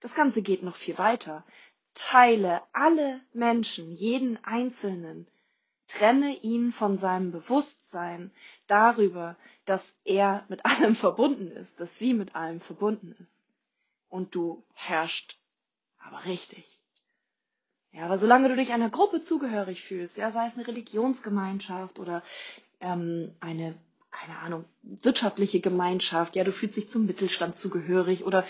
[0.00, 1.42] Das Ganze geht noch viel weiter.
[1.94, 5.26] Teile alle Menschen, jeden Einzelnen,
[5.88, 8.30] trenne ihn von seinem Bewusstsein
[8.66, 13.40] darüber, dass er mit allem verbunden ist, dass sie mit allem verbunden ist.
[14.10, 15.38] Und du herrschst
[16.06, 16.64] aber richtig.
[17.92, 22.22] Ja, aber solange du dich einer Gruppe zugehörig fühlst, ja, sei es eine Religionsgemeinschaft oder
[22.80, 23.76] ähm, eine
[24.16, 28.44] keine Ahnung, wirtschaftliche Gemeinschaft, ja, du fühlst dich zum Mittelstand zugehörig oder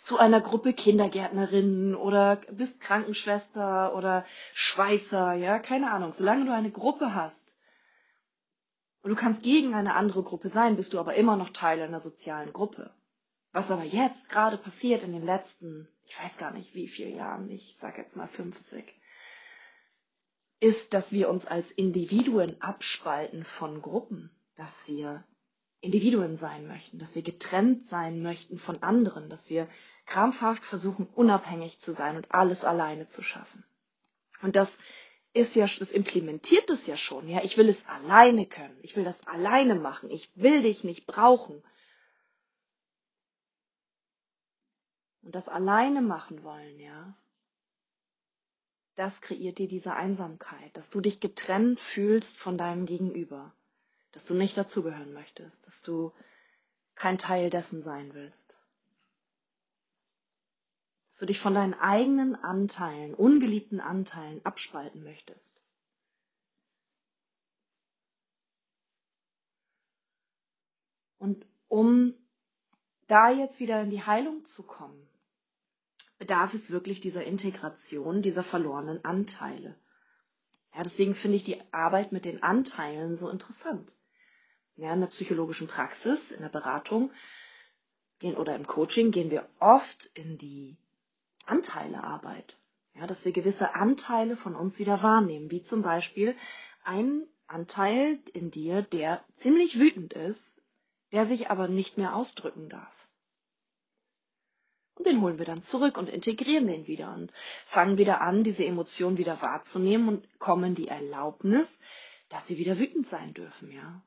[0.00, 6.12] zu einer Gruppe Kindergärtnerinnen oder bist Krankenschwester oder Schweißer, ja, keine Ahnung.
[6.12, 7.54] Solange du eine Gruppe hast
[9.02, 12.00] und du kannst gegen eine andere Gruppe sein, bist du aber immer noch Teil einer
[12.00, 12.90] sozialen Gruppe.
[13.52, 17.50] Was aber jetzt gerade passiert in den letzten, ich weiß gar nicht wie viele Jahren,
[17.50, 18.84] ich sag jetzt mal 50,
[20.60, 25.24] ist, dass wir uns als Individuen abspalten von Gruppen dass wir
[25.80, 29.68] Individuen sein möchten, dass wir getrennt sein möchten von anderen, dass wir
[30.04, 33.64] krampfhaft versuchen, unabhängig zu sein und alles alleine zu schaffen.
[34.42, 34.78] Und das
[35.32, 37.42] ist ja, das implementiert es ja schon, ja.
[37.42, 38.76] Ich will es alleine können.
[38.82, 40.10] Ich will das alleine machen.
[40.10, 41.62] Ich will dich nicht brauchen.
[45.22, 47.14] Und das alleine machen wollen, ja.
[48.94, 53.52] Das kreiert dir diese Einsamkeit, dass du dich getrennt fühlst von deinem Gegenüber
[54.12, 56.12] dass du nicht dazugehören möchtest, dass du
[56.94, 58.56] kein Teil dessen sein willst.
[61.10, 65.62] Dass du dich von deinen eigenen Anteilen, ungeliebten Anteilen abspalten möchtest.
[71.18, 72.14] Und um
[73.10, 75.08] da jetzt wieder in die Heilung zu kommen,
[76.18, 79.74] bedarf es wirklich dieser Integration dieser verlorenen Anteile.
[80.74, 83.90] Ja, deswegen finde ich die Arbeit mit den Anteilen so interessant.
[84.76, 87.10] Ja, in der psychologischen Praxis, in der Beratung
[88.18, 90.76] gehen, oder im Coaching gehen wir oft in die
[91.46, 92.56] Anteilearbeit.
[92.94, 96.36] Ja, dass wir gewisse Anteile von uns wieder wahrnehmen, wie zum Beispiel
[96.84, 100.59] ein Anteil in dir, der ziemlich wütend ist,
[101.12, 103.08] der sich aber nicht mehr ausdrücken darf.
[105.00, 107.32] Und den holen wir dann zurück und integrieren den wieder und
[107.64, 111.80] fangen wieder an, diese Emotion wieder wahrzunehmen und kommen die Erlaubnis,
[112.28, 114.02] dass sie wieder wütend sein dürfen, ja.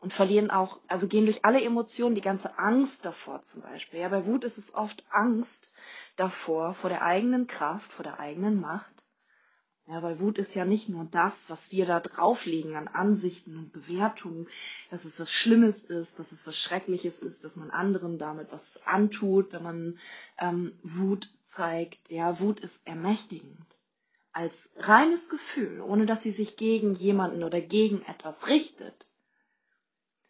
[0.00, 4.00] Und verlieren auch, also gehen durch alle Emotionen, die ganze Angst davor zum Beispiel.
[4.00, 5.72] Ja, bei Wut ist es oft Angst
[6.16, 8.94] davor, vor der eigenen Kraft, vor der eigenen Macht.
[9.90, 13.72] Ja, weil Wut ist ja nicht nur das, was wir da drauflegen an Ansichten und
[13.72, 14.46] Bewertungen,
[14.90, 18.78] dass es was Schlimmes ist, dass es was Schreckliches ist, dass man anderen damit was
[18.84, 19.98] antut, wenn man
[20.38, 22.10] ähm, Wut zeigt.
[22.10, 23.64] Ja, Wut ist ermächtigend.
[24.32, 29.06] Als reines Gefühl, ohne dass sie sich gegen jemanden oder gegen etwas richtet,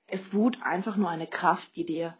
[0.06, 2.16] ist Wut einfach nur eine Kraft, die dir,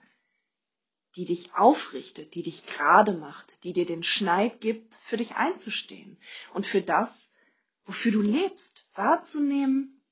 [1.17, 6.19] die dich aufrichtet, die dich gerade macht, die dir den Schneid gibt, für dich einzustehen
[6.53, 7.33] und für das,
[7.85, 10.03] wofür du lebst, wahrzunehmen,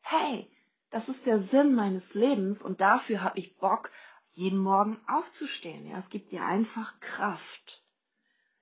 [0.00, 0.50] hey,
[0.90, 3.90] das ist der Sinn meines Lebens und dafür habe ich Bock,
[4.28, 5.86] jeden Morgen aufzustehen.
[5.86, 7.84] Ja, es gibt dir einfach Kraft.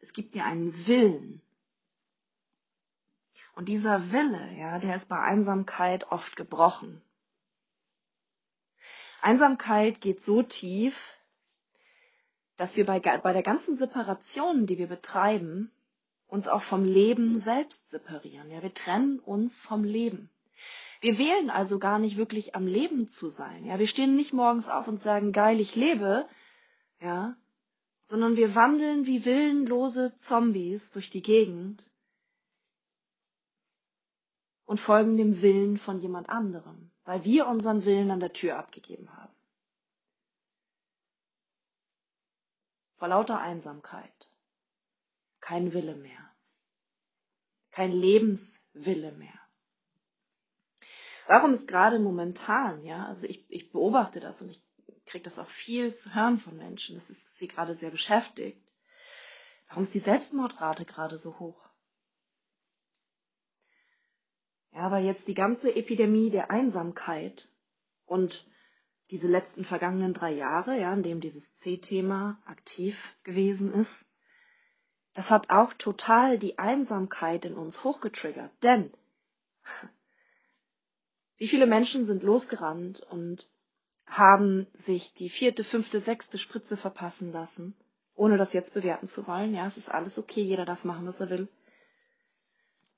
[0.01, 1.43] Es gibt dir einen Willen.
[3.55, 7.03] Und dieser Wille, ja, der ist bei Einsamkeit oft gebrochen.
[9.21, 11.18] Einsamkeit geht so tief,
[12.59, 15.71] dass wir bei, bei der ganzen Separation, die wir betreiben,
[16.27, 18.51] uns auch vom Leben selbst separieren.
[18.51, 20.29] Ja, wir trennen uns vom Leben.
[21.01, 23.65] Wir wählen also gar nicht wirklich am Leben zu sein.
[23.65, 26.27] Ja, wir stehen nicht morgens auf und sagen, geil, ich lebe,
[27.01, 27.37] ja,
[28.05, 31.89] sondern wir wandeln wie willenlose Zombies durch die Gegend
[34.65, 39.17] und folgen dem Willen von jemand anderem, weil wir unseren Willen an der Tür abgegeben
[39.17, 39.33] haben.
[42.99, 44.31] Vor lauter Einsamkeit.
[45.41, 46.31] Kein Wille mehr.
[47.71, 49.39] Kein Lebenswille mehr.
[51.29, 54.63] Warum ist gerade momentan, ja, also ich, ich beobachte das und ich
[55.07, 58.61] kriege das auch viel zu hören von Menschen, das ist sie gerade sehr beschäftigt.
[59.69, 61.71] Warum ist die Selbstmordrate gerade so hoch?
[64.73, 67.49] Ja, weil jetzt die ganze Epidemie der Einsamkeit
[68.07, 68.47] und
[69.11, 74.07] diese letzten vergangenen drei Jahre, ja, in dem dieses C-Thema aktiv gewesen ist,
[75.15, 78.53] das hat auch total die Einsamkeit in uns hochgetriggert.
[78.63, 78.93] Denn
[81.37, 83.49] wie viele Menschen sind losgerannt und
[84.07, 87.75] haben sich die vierte, fünfte, sechste Spritze verpassen lassen,
[88.15, 89.55] ohne das jetzt bewerten zu wollen.
[89.55, 91.49] Ja, es ist alles okay, jeder darf machen, was er will.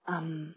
[0.06, 0.54] Ähm,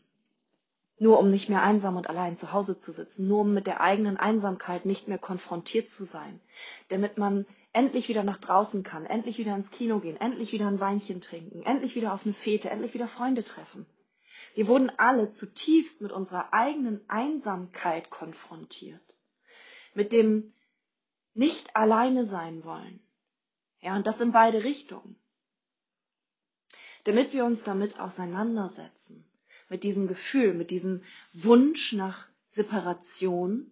[1.03, 3.81] nur um nicht mehr einsam und allein zu Hause zu sitzen, nur um mit der
[3.81, 6.39] eigenen Einsamkeit nicht mehr konfrontiert zu sein,
[6.87, 10.79] damit man endlich wieder nach draußen kann, endlich wieder ins Kino gehen, endlich wieder ein
[10.79, 13.85] Weinchen trinken, endlich wieder auf eine Fete, endlich wieder Freunde treffen.
[14.55, 19.03] Wir wurden alle zutiefst mit unserer eigenen Einsamkeit konfrontiert,
[19.93, 20.53] mit dem
[21.33, 23.01] nicht alleine sein wollen.
[23.81, 25.17] Ja, und das in beide Richtungen.
[27.03, 28.92] Damit wir uns damit auseinandersetzen
[29.73, 31.01] mit diesem Gefühl, mit diesem
[31.33, 33.71] Wunsch nach Separation,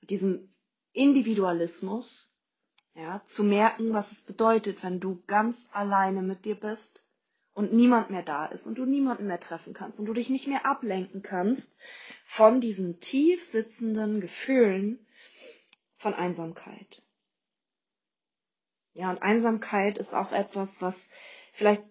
[0.00, 0.48] mit diesem
[0.92, 2.38] Individualismus,
[2.94, 7.02] ja, zu merken, was es bedeutet, wenn du ganz alleine mit dir bist
[7.52, 10.46] und niemand mehr da ist und du niemanden mehr treffen kannst und du dich nicht
[10.46, 11.76] mehr ablenken kannst
[12.24, 15.04] von diesen tief sitzenden Gefühlen
[15.96, 17.02] von Einsamkeit.
[18.92, 21.10] Ja, und Einsamkeit ist auch etwas, was
[21.52, 21.82] vielleicht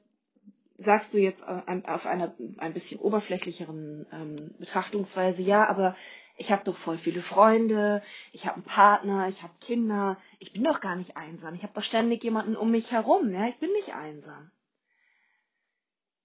[0.80, 5.96] sagst du jetzt auf einer ein bisschen oberflächlicheren ähm, Betrachtungsweise, ja, aber
[6.38, 10.64] ich habe doch voll viele Freunde, ich habe einen Partner, ich habe Kinder, ich bin
[10.64, 13.72] doch gar nicht einsam, ich habe doch ständig jemanden um mich herum, ja, ich bin
[13.74, 14.52] nicht einsam.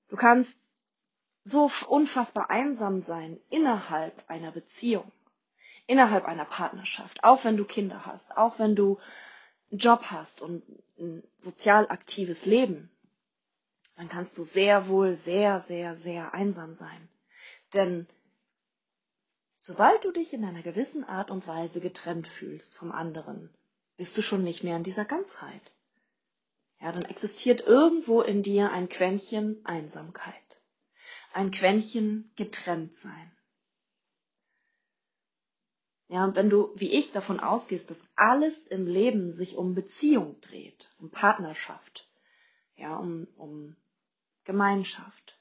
[0.09, 0.62] Du kannst
[1.43, 5.11] so unfassbar einsam sein innerhalb einer Beziehung,
[5.88, 9.01] innerhalb einer Partnerschaft, auch wenn du Kinder hast, auch wenn du
[9.73, 10.62] einen Job hast und
[10.97, 12.88] ein sozial aktives Leben
[13.97, 17.09] dann kannst du sehr wohl sehr, sehr, sehr einsam sein.
[17.73, 18.07] Denn
[19.59, 23.51] sobald du dich in einer gewissen Art und Weise getrennt fühlst vom anderen,
[23.97, 25.63] bist du schon nicht mehr in dieser Ganzheit.
[26.81, 30.35] Ja, dann existiert irgendwo in dir ein Quäntchen Einsamkeit,
[31.33, 33.31] ein Quäntchen getrennt sein.
[36.09, 40.41] Ja, und wenn du, wie ich, davon ausgehst, dass alles im Leben sich um Beziehung
[40.43, 42.07] dreht, um Partnerschaft,
[42.77, 43.77] ja, um, um
[44.45, 45.39] Gemeinschaft.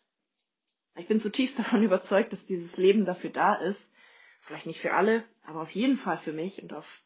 [0.95, 3.93] Ich bin zutiefst davon überzeugt, dass dieses Leben dafür da ist,
[4.43, 7.01] Vielleicht nicht für alle, aber auf jeden Fall für mich und auf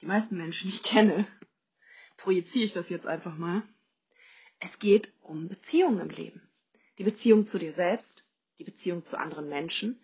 [0.00, 1.26] die meisten Menschen, die ich kenne,
[2.16, 3.62] projiziere ich das jetzt einfach mal.
[4.58, 6.40] Es geht um Beziehungen im Leben.
[6.96, 8.24] Die Beziehung zu dir selbst,
[8.58, 10.00] die Beziehung zu anderen Menschen,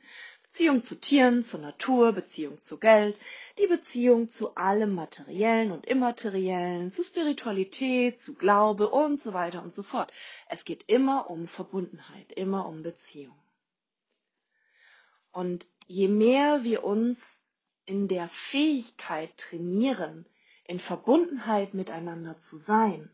[0.54, 3.18] Beziehung zu Tieren, zur Natur, Beziehung zu Geld,
[3.58, 9.74] die Beziehung zu allem Materiellen und Immateriellen, zu Spiritualität, zu Glaube und so weiter und
[9.74, 10.12] so fort.
[10.48, 13.34] Es geht immer um Verbundenheit, immer um Beziehung.
[15.32, 17.42] Und je mehr wir uns
[17.84, 20.24] in der Fähigkeit trainieren,
[20.68, 23.10] in Verbundenheit miteinander zu sein,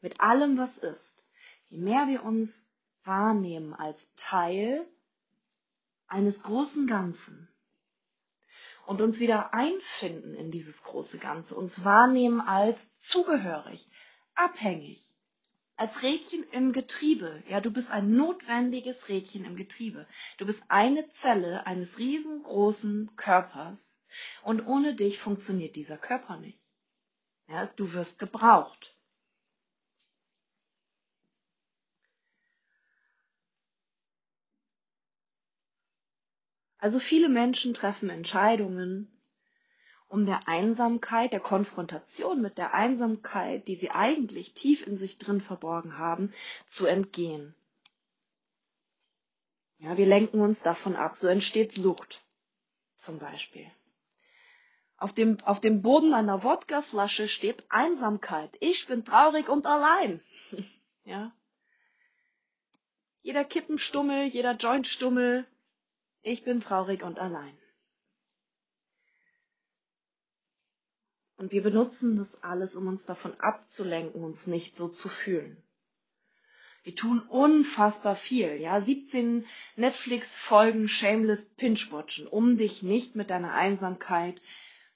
[0.00, 1.22] mit allem, was ist,
[1.68, 2.66] je mehr wir uns
[3.04, 4.84] wahrnehmen als Teil
[6.14, 7.48] eines großen Ganzen
[8.86, 13.90] und uns wieder einfinden in dieses große Ganze, uns wahrnehmen als zugehörig,
[14.36, 15.02] abhängig,
[15.74, 17.42] als Rädchen im Getriebe.
[17.48, 20.06] Ja, du bist ein notwendiges Rädchen im Getriebe.
[20.38, 24.04] Du bist eine Zelle eines riesengroßen Körpers
[24.44, 26.60] und ohne dich funktioniert dieser Körper nicht.
[27.48, 28.93] Ja, du wirst gebraucht.
[36.84, 39.10] Also viele Menschen treffen Entscheidungen,
[40.06, 45.40] um der Einsamkeit, der Konfrontation mit der Einsamkeit, die sie eigentlich tief in sich drin
[45.40, 46.34] verborgen haben,
[46.68, 47.54] zu entgehen.
[49.78, 51.16] Ja, wir lenken uns davon ab.
[51.16, 52.22] So entsteht Sucht
[52.98, 53.66] zum Beispiel.
[54.98, 58.54] Auf dem, auf dem Boden einer Wodkaflasche steht Einsamkeit.
[58.60, 60.20] Ich bin traurig und allein.
[61.04, 61.32] ja.
[63.22, 65.46] Jeder Kippenstummel, jeder Jointstummel.
[66.26, 67.56] Ich bin traurig und allein.
[71.36, 75.62] Und wir benutzen das alles, um uns davon abzulenken, uns nicht so zu fühlen.
[76.82, 84.40] Wir tun unfassbar viel, ja, 17 Netflix-Folgen Shameless Pinch-Watchen, um dich nicht mit deiner Einsamkeit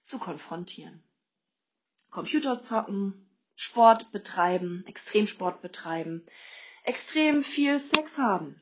[0.05, 1.03] zu konfrontieren.
[2.11, 6.25] Computer zocken, Sport betreiben, Extremsport betreiben,
[6.85, 8.59] extrem viel Sex haben,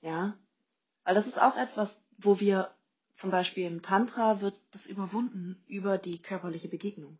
[0.00, 0.38] ja,
[1.04, 2.74] weil das ist auch etwas, wo wir
[3.14, 7.18] zum Beispiel im Tantra wird das überwunden über die körperliche Begegnung.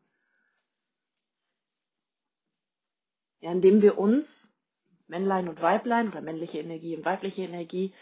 [3.41, 4.55] Ja, indem wir uns,
[5.07, 7.95] Männlein und Weiblein oder männliche Energie und weibliche Energie,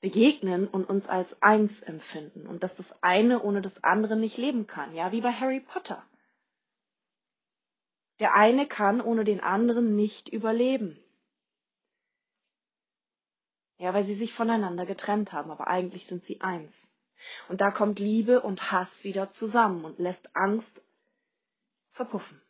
[0.00, 4.66] begegnen und uns als eins empfinden und dass das eine ohne das andere nicht leben
[4.66, 4.94] kann.
[4.94, 6.02] Ja, wie bei Harry Potter.
[8.18, 10.98] Der eine kann ohne den anderen nicht überleben.
[13.80, 16.86] Ja, weil sie sich voneinander getrennt haben, aber eigentlich sind sie eins.
[17.48, 20.82] Und da kommt Liebe und Hass wieder zusammen und lässt Angst
[21.88, 22.42] verpuffen.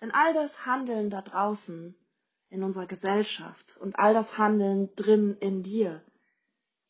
[0.00, 1.94] Denn all das Handeln da draußen
[2.48, 6.02] in unserer Gesellschaft und all das Handeln drin in dir,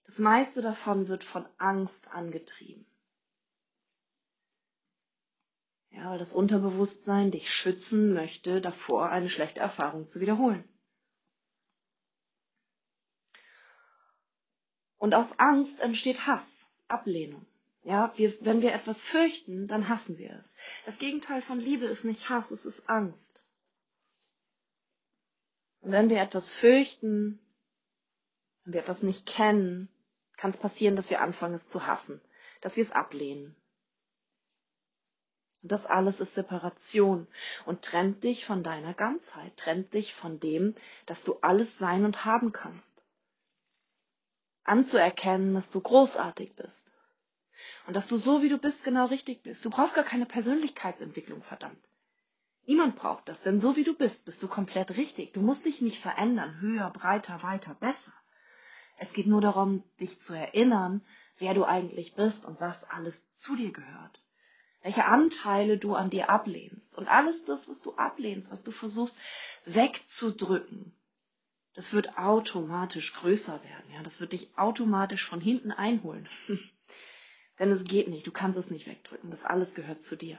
[0.04, 2.86] das meiste davon wird von Angst angetrieben.
[5.90, 10.68] Ja, weil das Unterbewusstsein dich schützen möchte, davor eine schlechte Erfahrung zu wiederholen.
[15.04, 17.44] Und aus Angst entsteht Hass, Ablehnung.
[17.82, 20.54] Ja, wir, wenn wir etwas fürchten, dann hassen wir es.
[20.86, 23.44] Das Gegenteil von Liebe ist nicht Hass, es ist Angst.
[25.82, 27.38] Und wenn wir etwas fürchten,
[28.64, 29.90] wenn wir etwas nicht kennen,
[30.38, 32.22] kann es passieren, dass wir anfangen, es zu hassen,
[32.62, 33.54] dass wir es ablehnen.
[35.60, 37.26] Und das alles ist Separation
[37.66, 42.24] und trennt dich von deiner Ganzheit, trennt dich von dem, dass du alles sein und
[42.24, 43.03] haben kannst
[44.64, 46.92] anzuerkennen, dass du großartig bist.
[47.86, 49.64] Und dass du so, wie du bist, genau richtig bist.
[49.64, 51.82] Du brauchst gar keine Persönlichkeitsentwicklung, verdammt.
[52.66, 55.34] Niemand braucht das, denn so wie du bist, bist du komplett richtig.
[55.34, 58.12] Du musst dich nicht verändern, höher, breiter, weiter, besser.
[58.96, 61.02] Es geht nur darum, dich zu erinnern,
[61.38, 64.20] wer du eigentlich bist und was alles zu dir gehört.
[64.82, 66.96] Welche Anteile du an dir ablehnst.
[66.96, 69.18] Und alles das, was du ablehnst, was du versuchst
[69.66, 70.94] wegzudrücken,
[71.74, 73.92] das wird automatisch größer werden.
[73.92, 76.28] Ja, das wird dich automatisch von hinten einholen.
[77.58, 78.26] Denn es geht nicht.
[78.26, 79.30] Du kannst es nicht wegdrücken.
[79.30, 80.38] Das alles gehört zu dir.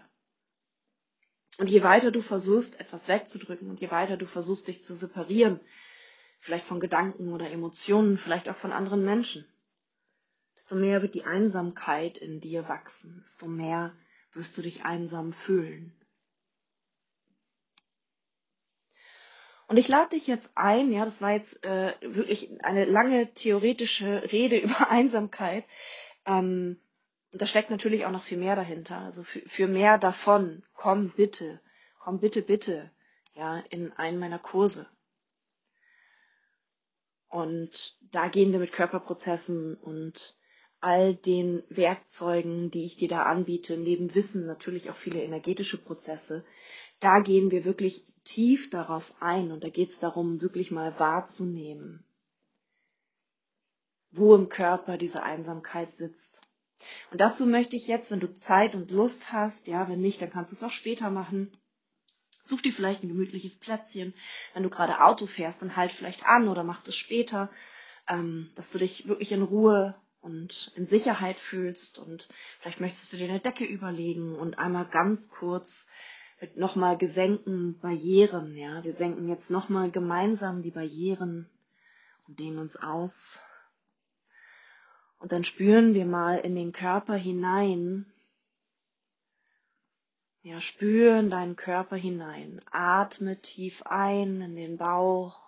[1.57, 5.59] Und je weiter du versuchst, etwas wegzudrücken und je weiter du versuchst, dich zu separieren,
[6.39, 9.45] vielleicht von Gedanken oder Emotionen, vielleicht auch von anderen Menschen,
[10.57, 13.95] desto mehr wird die Einsamkeit in dir wachsen, desto mehr
[14.33, 15.93] wirst du dich einsam fühlen.
[19.67, 24.31] Und ich lade dich jetzt ein, ja, das war jetzt äh, wirklich eine lange theoretische
[24.31, 25.65] Rede über Einsamkeit.
[26.25, 26.79] Ähm,
[27.31, 28.99] und da steckt natürlich auch noch viel mehr dahinter.
[28.99, 31.59] Also für, für mehr davon, komm bitte,
[31.99, 32.91] komm bitte, bitte,
[33.33, 34.87] ja, in einen meiner Kurse.
[37.27, 40.37] Und da gehen wir mit Körperprozessen und
[40.79, 46.45] all den Werkzeugen, die ich dir da anbiete, neben Wissen natürlich auch viele energetische Prozesse,
[46.99, 52.03] da gehen wir wirklich tief darauf ein und da geht es darum, wirklich mal wahrzunehmen,
[54.11, 56.41] wo im Körper diese Einsamkeit sitzt.
[57.11, 60.29] Und dazu möchte ich jetzt, wenn du Zeit und Lust hast, ja, wenn nicht, dann
[60.29, 61.55] kannst du es auch später machen.
[62.41, 64.13] Such dir vielleicht ein gemütliches Plätzchen.
[64.53, 67.49] Wenn du gerade Auto fährst, dann halt vielleicht an oder mach es später,
[68.07, 72.27] ähm, dass du dich wirklich in Ruhe und in Sicherheit fühlst und
[72.59, 75.87] vielleicht möchtest du dir eine Decke überlegen und einmal ganz kurz
[76.39, 81.49] mit nochmal gesenkten Barrieren, ja, wir senken jetzt nochmal gemeinsam die Barrieren
[82.27, 83.41] und dehnen uns aus.
[85.19, 88.05] Und dann spüren wir mal in den Körper hinein,
[90.45, 92.61] ja, spüren deinen Körper hinein.
[92.69, 95.41] Atme tief ein in den Bauch.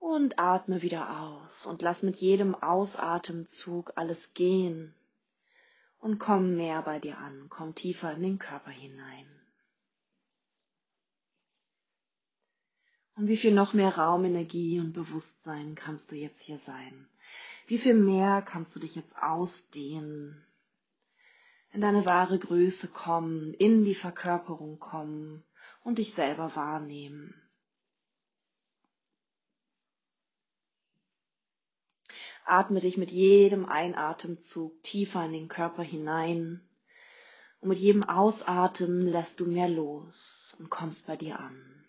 [0.00, 1.66] Und atme wieder aus.
[1.66, 4.92] Und lass mit jedem Ausatemzug alles gehen
[5.98, 9.26] und komm mehr bei dir an, komm tiefer in den Körper hinein.
[13.16, 17.08] Und wie viel noch mehr Raum, Energie und Bewusstsein kannst du jetzt hier sein?
[17.66, 20.44] Wie viel mehr kannst du dich jetzt ausdehnen,
[21.72, 25.44] in deine wahre Größe kommen, in die Verkörperung kommen
[25.82, 27.34] und dich selber wahrnehmen?
[32.48, 36.60] Atme dich mit jedem Einatemzug tiefer in den Körper hinein.
[37.60, 41.84] Und mit jedem Ausatmen lässt du mehr los und kommst bei dir an.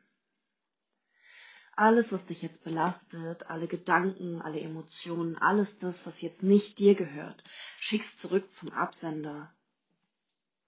[1.75, 6.93] Alles, was dich jetzt belastet, alle Gedanken, alle Emotionen, alles das, was jetzt nicht dir
[6.93, 7.41] gehört,
[7.77, 9.53] schickst zurück zum Absender.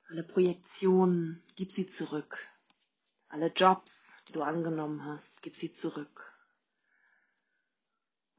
[0.08, 2.48] Alle Projektionen, gib sie zurück.
[3.28, 6.31] Alle Jobs, die du angenommen hast, gib sie zurück.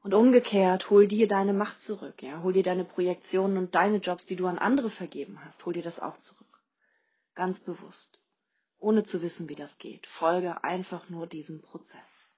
[0.03, 4.25] Und umgekehrt, hol dir deine Macht zurück, ja, hol dir deine Projektionen und deine Jobs,
[4.25, 6.61] die du an andere vergeben hast, hol dir das auch zurück.
[7.35, 8.19] Ganz bewusst.
[8.79, 10.05] Ohne zu wissen, wie das geht.
[10.05, 12.33] Folge einfach nur diesem Prozess.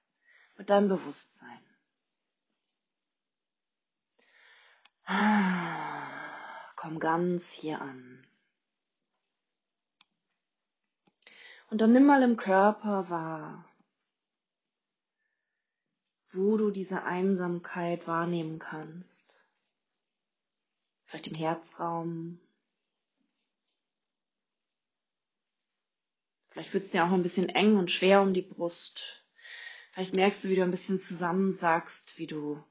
[0.56, 1.58] Mit deinem Bewusstsein.
[6.76, 8.24] Komm ganz hier an.
[11.68, 13.65] Und dann nimm mal im Körper wahr,
[16.36, 19.34] wo du diese Einsamkeit wahrnehmen kannst.
[21.04, 22.40] Vielleicht im Herzraum.
[26.50, 29.24] Vielleicht wird es dir auch ein bisschen eng und schwer um die Brust.
[29.92, 32.62] Vielleicht merkst du, wie du ein bisschen zusammensagst, wie du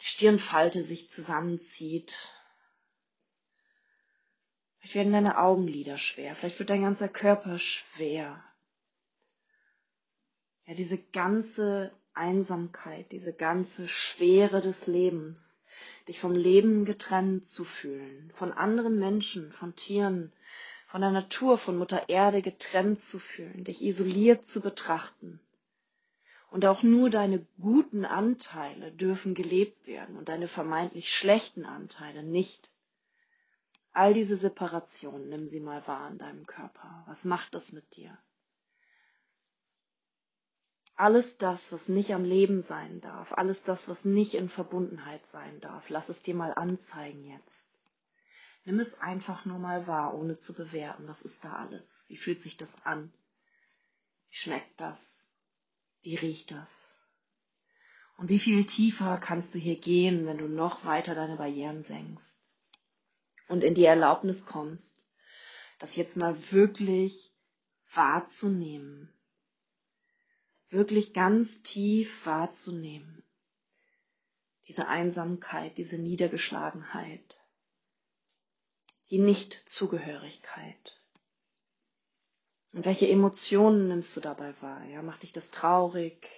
[0.00, 2.30] die Stirnfalte sich zusammenzieht.
[4.78, 6.36] Vielleicht werden deine Augenlider schwer.
[6.36, 8.42] Vielleicht wird dein ganzer Körper schwer.
[10.66, 15.62] Ja, diese ganze Einsamkeit, diese ganze Schwere des Lebens,
[16.08, 20.32] dich vom Leben getrennt zu fühlen, von anderen Menschen, von Tieren,
[20.86, 25.38] von der Natur, von Mutter Erde getrennt zu fühlen, dich isoliert zu betrachten.
[26.50, 32.70] Und auch nur deine guten Anteile dürfen gelebt werden und deine vermeintlich schlechten Anteile nicht.
[33.92, 37.04] All diese Separationen nimm sie mal wahr in deinem Körper.
[37.06, 38.16] Was macht das mit dir?
[40.98, 45.60] Alles das, was nicht am Leben sein darf, alles das, was nicht in Verbundenheit sein
[45.60, 47.70] darf, lass es dir mal anzeigen jetzt.
[48.64, 51.06] Nimm es einfach nur mal wahr, ohne zu bewerten.
[51.06, 52.04] Was ist da alles?
[52.08, 53.12] Wie fühlt sich das an?
[54.28, 54.98] Wie schmeckt das?
[56.02, 56.94] Wie riecht das?
[58.16, 62.40] Und wie viel tiefer kannst du hier gehen, wenn du noch weiter deine Barrieren senkst
[63.46, 65.00] und in die Erlaubnis kommst,
[65.78, 67.32] das jetzt mal wirklich
[67.94, 69.12] wahrzunehmen,
[70.70, 73.22] wirklich ganz tief wahrzunehmen.
[74.66, 77.38] Diese Einsamkeit, diese Niedergeschlagenheit,
[79.10, 81.00] die Nichtzugehörigkeit.
[82.72, 84.84] Und welche Emotionen nimmst du dabei wahr?
[84.84, 86.28] Ja, macht dich das traurig?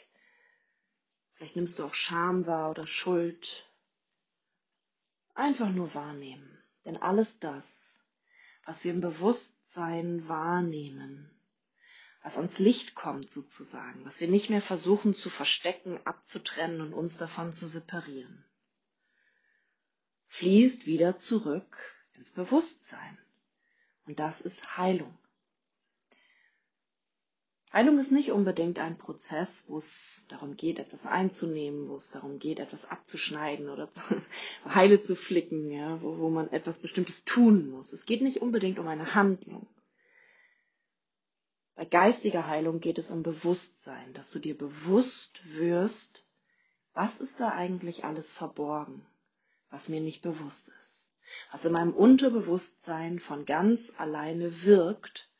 [1.34, 3.68] Vielleicht nimmst du auch Scham wahr oder Schuld.
[5.34, 6.62] Einfach nur wahrnehmen.
[6.84, 8.00] Denn alles das,
[8.64, 11.30] was wir im Bewusstsein wahrnehmen,
[12.22, 17.16] was ans Licht kommt sozusagen, was wir nicht mehr versuchen zu verstecken, abzutrennen und uns
[17.16, 18.44] davon zu separieren,
[20.28, 21.78] fließt wieder zurück
[22.14, 23.18] ins Bewusstsein.
[24.06, 25.16] Und das ist Heilung.
[27.72, 32.40] Heilung ist nicht unbedingt ein Prozess, wo es darum geht, etwas einzunehmen, wo es darum
[32.40, 34.02] geht, etwas abzuschneiden oder zu,
[34.64, 37.92] Heile zu flicken, ja, wo, wo man etwas Bestimmtes tun muss.
[37.92, 39.68] Es geht nicht unbedingt um eine Handlung.
[41.80, 46.26] Bei geistiger Heilung geht es um Bewusstsein, dass du dir bewusst wirst,
[46.92, 49.06] was ist da eigentlich alles verborgen,
[49.70, 51.14] was mir nicht bewusst ist,
[51.50, 55.30] was in meinem Unterbewusstsein von ganz alleine wirkt,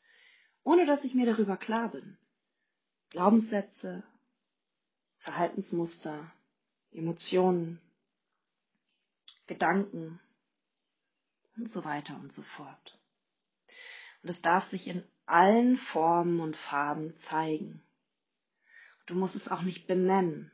[0.63, 2.17] ohne dass ich mir darüber klar bin.
[3.11, 4.01] Glaubenssätze,
[5.19, 6.31] Verhaltensmuster,
[6.91, 7.79] Emotionen,
[9.45, 10.19] Gedanken
[11.55, 12.97] und so weiter und so fort.
[14.23, 17.81] Und es darf sich in allen Formen und Farben zeigen.
[19.05, 20.51] Du musst es auch nicht benennen.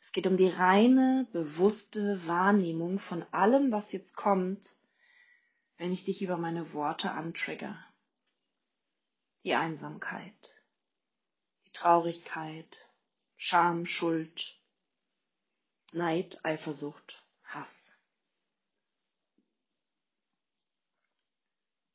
[0.00, 4.76] Es geht um die reine, bewusste Wahrnehmung von allem, was jetzt kommt,
[5.76, 7.78] wenn ich dich über meine Worte antrigger.
[9.42, 10.54] Die Einsamkeit,
[11.66, 12.78] die Traurigkeit,
[13.36, 14.58] Scham, Schuld,
[15.92, 17.83] Neid, Eifersucht, Hass.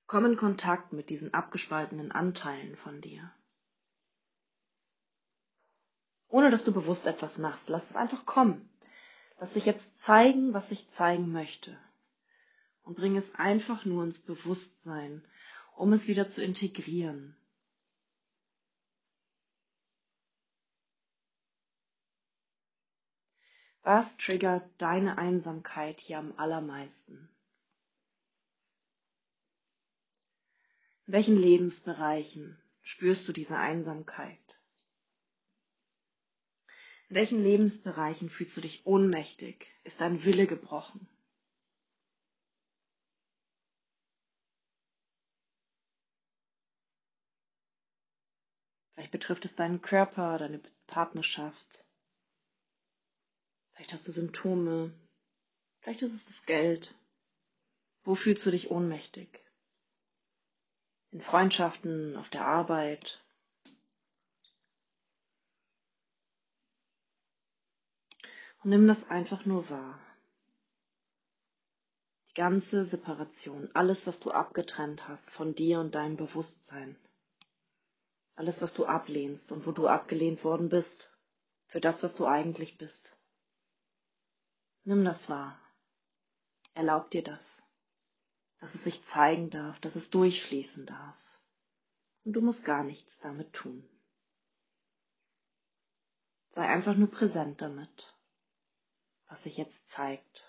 [0.10, 3.32] Komm in Kontakt mit diesen abgespaltenen Anteilen von dir.
[6.30, 7.70] Ohne dass du bewusst etwas machst.
[7.70, 8.68] Lass es einfach kommen.
[9.40, 11.78] Lass sich jetzt zeigen, was ich zeigen möchte.
[12.82, 15.24] Und bring es einfach nur ins Bewusstsein,
[15.76, 17.38] um es wieder zu integrieren.
[23.84, 27.30] Was triggert deine Einsamkeit hier am allermeisten?
[31.10, 34.38] In welchen Lebensbereichen spürst du diese Einsamkeit?
[37.08, 39.66] In welchen Lebensbereichen fühlst du dich ohnmächtig?
[39.84, 41.10] Ist dein Wille gebrochen?
[48.94, 51.88] Vielleicht betrifft es deinen Körper, deine Partnerschaft.
[53.72, 54.94] Vielleicht hast du Symptome.
[55.80, 56.94] Vielleicht ist es das Geld.
[58.04, 59.49] Wo fühlst du dich ohnmächtig?
[61.12, 63.24] In Freundschaften, auf der Arbeit.
[68.64, 70.00] Und nimm das einfach nur wahr.
[72.30, 76.96] Die ganze Separation, alles, was du abgetrennt hast von dir und deinem Bewusstsein.
[78.36, 81.12] Alles, was du ablehnst und wo du abgelehnt worden bist,
[81.66, 83.18] für das, was du eigentlich bist.
[84.84, 85.60] Nimm das wahr.
[86.74, 87.69] Erlaub dir das
[88.60, 91.18] dass es sich zeigen darf, dass es durchfließen darf.
[92.26, 93.88] Und du musst gar nichts damit tun.
[96.50, 98.16] Sei einfach nur präsent damit,
[99.28, 100.46] was sich jetzt zeigt.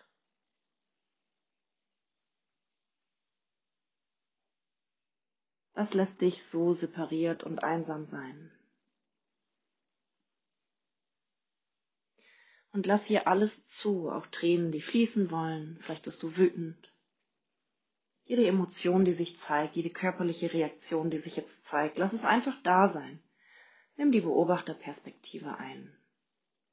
[5.75, 8.51] Was lässt dich so separiert und einsam sein?
[12.73, 15.79] Und lass hier alles zu, auch Tränen, die fließen wollen.
[15.81, 16.90] Vielleicht wirst du wütend.
[18.31, 22.57] Jede Emotion, die sich zeigt, jede körperliche Reaktion, die sich jetzt zeigt, lass es einfach
[22.63, 23.21] da sein.
[23.97, 25.93] Nimm die Beobachterperspektive ein.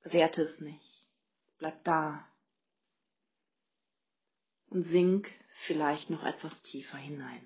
[0.03, 1.07] Bewerte es nicht.
[1.57, 2.23] Bleib da.
[4.69, 7.41] Und sink vielleicht noch etwas tiefer hinein.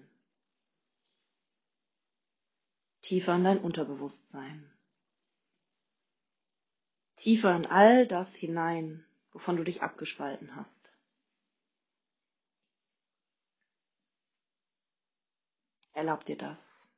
[3.04, 4.70] Tiefer in dein Unterbewusstsein.
[7.16, 10.81] Tiefer in all das hinein, wovon du dich abgespalten hast.
[15.94, 16.90] Erlaub dir das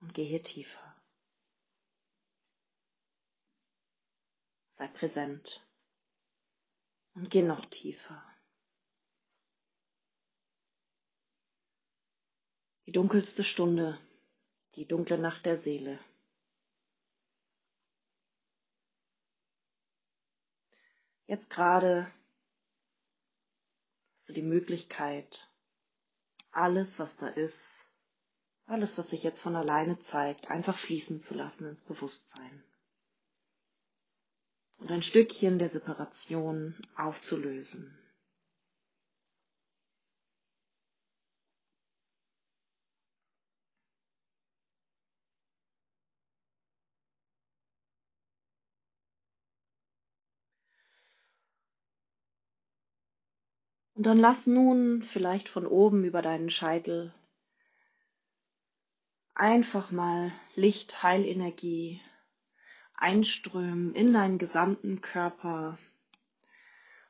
[0.00, 0.96] und geh hier tiefer.
[4.76, 5.64] Sei präsent
[7.14, 8.22] und geh noch tiefer.
[12.86, 13.98] Die dunkelste Stunde,
[14.74, 15.98] die dunkle Nacht der Seele.
[21.26, 22.12] Jetzt gerade
[24.14, 25.50] hast du die Möglichkeit,
[26.50, 27.83] alles, was da ist,
[28.66, 32.62] alles, was sich jetzt von alleine zeigt, einfach fließen zu lassen ins Bewusstsein.
[34.78, 37.98] Und ein Stückchen der Separation aufzulösen.
[53.96, 57.14] Und dann lass nun vielleicht von oben über deinen Scheitel
[59.34, 62.00] einfach mal Licht, Heilenergie
[62.96, 65.78] einströmen in deinen gesamten Körper,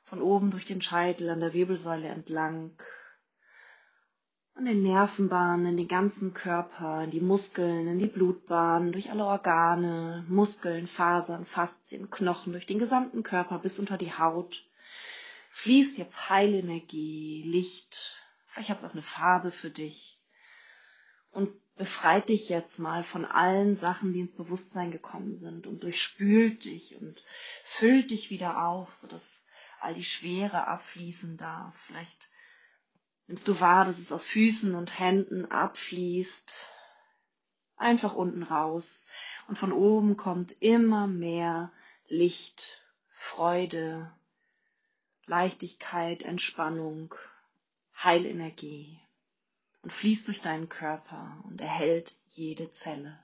[0.05, 2.73] von oben durch den Scheitel an der Wirbelsäule entlang,
[4.55, 9.25] an den Nervenbahnen, in den ganzen Körper, in die Muskeln, in die Blutbahnen, durch alle
[9.25, 14.65] Organe, Muskeln, Fasern, Faszien, Knochen, durch den gesamten Körper bis unter die Haut.
[15.51, 20.21] Fließt jetzt Heilenergie, Licht, vielleicht hat es auch eine Farbe für dich.
[21.31, 26.65] Und befreit dich jetzt mal von allen Sachen, die ins Bewusstsein gekommen sind und durchspült
[26.65, 27.23] dich und
[27.65, 29.47] füllt dich wieder auf, sodass
[29.81, 31.75] all die Schwere abfließen darf.
[31.87, 32.29] Vielleicht
[33.27, 36.53] nimmst du wahr, dass es aus Füßen und Händen abfließt,
[37.77, 39.09] einfach unten raus.
[39.49, 41.73] Und von oben kommt immer mehr
[42.07, 44.13] Licht, Freude,
[45.27, 47.15] Leichtigkeit, Entspannung,
[47.97, 49.04] Heilenergie
[49.85, 53.19] und fließt durch deinen Körper und erhält jede Zelle.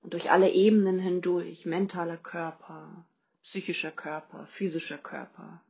[0.00, 3.06] Und durch alle Ebenen hindurch, mentaler Körper,
[3.44, 5.62] psychischer Körper, physischer Körper,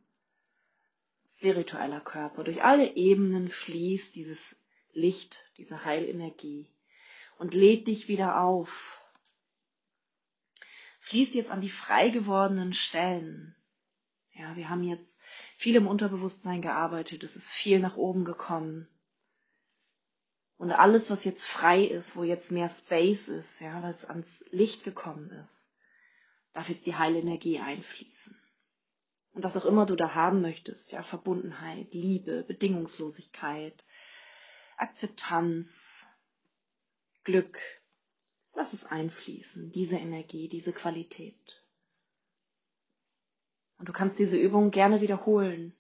[1.31, 4.59] spiritueller Körper, durch alle Ebenen fließt dieses
[4.95, 6.67] Licht, diese Heilenergie
[7.37, 9.03] und lädt dich wieder auf.
[11.01, 13.55] Fließt jetzt an die frei gewordenen Stellen.
[14.33, 15.21] Ja, wir haben jetzt
[15.63, 18.89] viel im Unterbewusstsein gearbeitet, es ist viel nach oben gekommen.
[20.57, 24.45] Und alles, was jetzt frei ist, wo jetzt mehr Space ist, ja, weil es ans
[24.51, 25.73] Licht gekommen ist,
[26.53, 28.37] darf jetzt die heile Energie einfließen.
[29.35, 33.85] Und was auch immer du da haben möchtest, ja, Verbundenheit, Liebe, Bedingungslosigkeit,
[34.77, 36.09] Akzeptanz,
[37.23, 37.61] Glück,
[38.53, 41.62] lass es einfließen, diese Energie, diese Qualität.
[43.83, 45.75] Und du kannst diese Übung gerne wiederholen.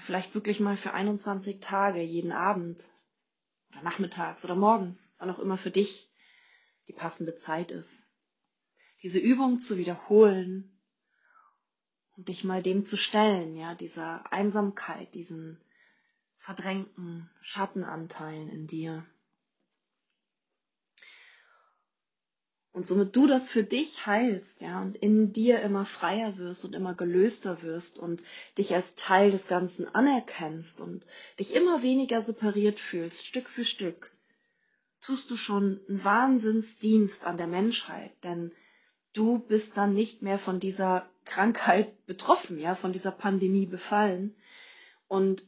[0.00, 2.90] Vielleicht wirklich mal für 21 Tage, jeden Abend
[3.70, 6.10] oder nachmittags oder morgens, wann auch immer für dich
[6.88, 8.10] die passende Zeit ist.
[9.04, 10.76] Diese Übung zu wiederholen
[12.16, 15.60] und dich mal dem zu stellen, ja, dieser Einsamkeit, diesen
[16.34, 19.06] verdrängten Schattenanteilen in dir.
[22.74, 26.74] Und somit du das für dich heilst, ja, und in dir immer freier wirst und
[26.74, 28.20] immer gelöster wirst und
[28.58, 31.06] dich als Teil des Ganzen anerkennst und
[31.38, 34.10] dich immer weniger separiert fühlst, Stück für Stück,
[35.00, 38.50] tust du schon einen Wahnsinnsdienst an der Menschheit, denn
[39.12, 44.34] du bist dann nicht mehr von dieser Krankheit betroffen, ja, von dieser Pandemie befallen
[45.06, 45.44] und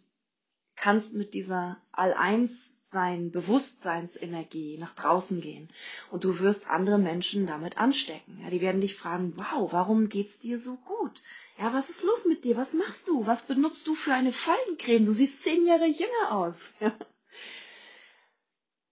[0.77, 5.69] kannst mit dieser All-Eins sein Bewusstseinsenergie nach draußen gehen
[6.11, 8.41] und du wirst andere Menschen damit anstecken.
[8.43, 11.21] Ja, die werden dich fragen, wow, warum geht's dir so gut?
[11.59, 12.57] Ja, was ist los mit dir?
[12.57, 13.27] Was machst du?
[13.27, 15.07] Was benutzt du für eine Faltencreme?
[15.07, 16.75] Du siehst zehn Jahre jünger aus.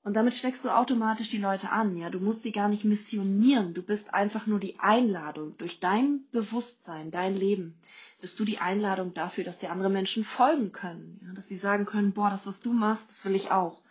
[0.03, 1.97] Und damit steckst du automatisch die Leute an.
[1.97, 3.73] Ja, du musst sie gar nicht missionieren.
[3.73, 7.81] Du bist einfach nur die Einladung durch dein Bewusstsein, dein Leben.
[8.25, 11.21] Bist du die Einladung dafür, dass dir andere Menschen folgen können.
[11.23, 13.85] Ja, dass sie sagen können, boah, das, was du machst, das will ich auch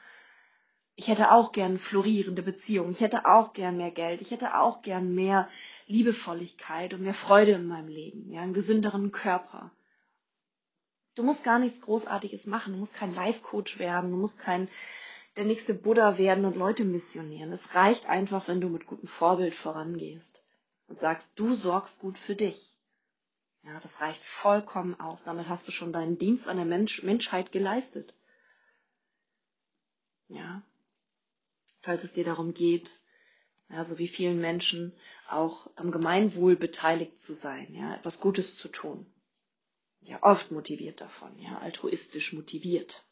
[0.95, 4.81] ich hätte auch gern florierende Beziehungen, ich hätte auch gern mehr Geld, ich hätte auch
[4.81, 5.49] gern mehr
[5.88, 9.71] Liebevolligkeit und mehr Freude in meinem Leben, ja, einen gesünderen Körper.
[11.15, 14.67] Du musst gar nichts Großartiges machen, du musst kein Life-Coach werden, du musst kein
[15.36, 17.51] der nächste Buddha werden und Leute missionieren.
[17.51, 20.43] Es reicht einfach, wenn du mit gutem Vorbild vorangehst
[20.88, 22.72] und sagst, du sorgst gut für dich.
[23.64, 25.24] Ja, das reicht vollkommen aus.
[25.24, 28.14] Damit hast du schon deinen Dienst an der Mensch Menschheit geleistet.
[30.28, 30.61] Ja,
[31.80, 32.99] falls es dir darum geht,
[33.70, 34.93] ja, so wie vielen Menschen
[35.28, 39.05] auch am Gemeinwohl beteiligt zu sein, ja, etwas Gutes zu tun.
[40.01, 43.05] Ja, oft motiviert davon, ja, altruistisch motiviert.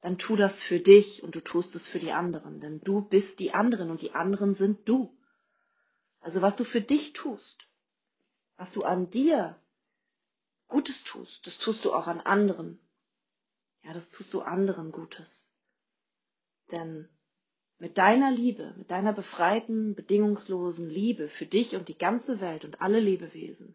[0.00, 3.38] Dann tu das für dich und du tust es für die anderen, denn du bist
[3.38, 5.16] die anderen und die anderen sind du.
[6.20, 7.68] Also was du für dich tust,
[8.62, 9.56] was du an dir
[10.68, 12.78] Gutes tust, das tust du auch an anderen.
[13.82, 15.52] Ja, das tust du anderen Gutes.
[16.70, 17.08] Denn
[17.78, 22.80] mit deiner Liebe, mit deiner befreiten, bedingungslosen Liebe für dich und die ganze Welt und
[22.80, 23.74] alle Lebewesen,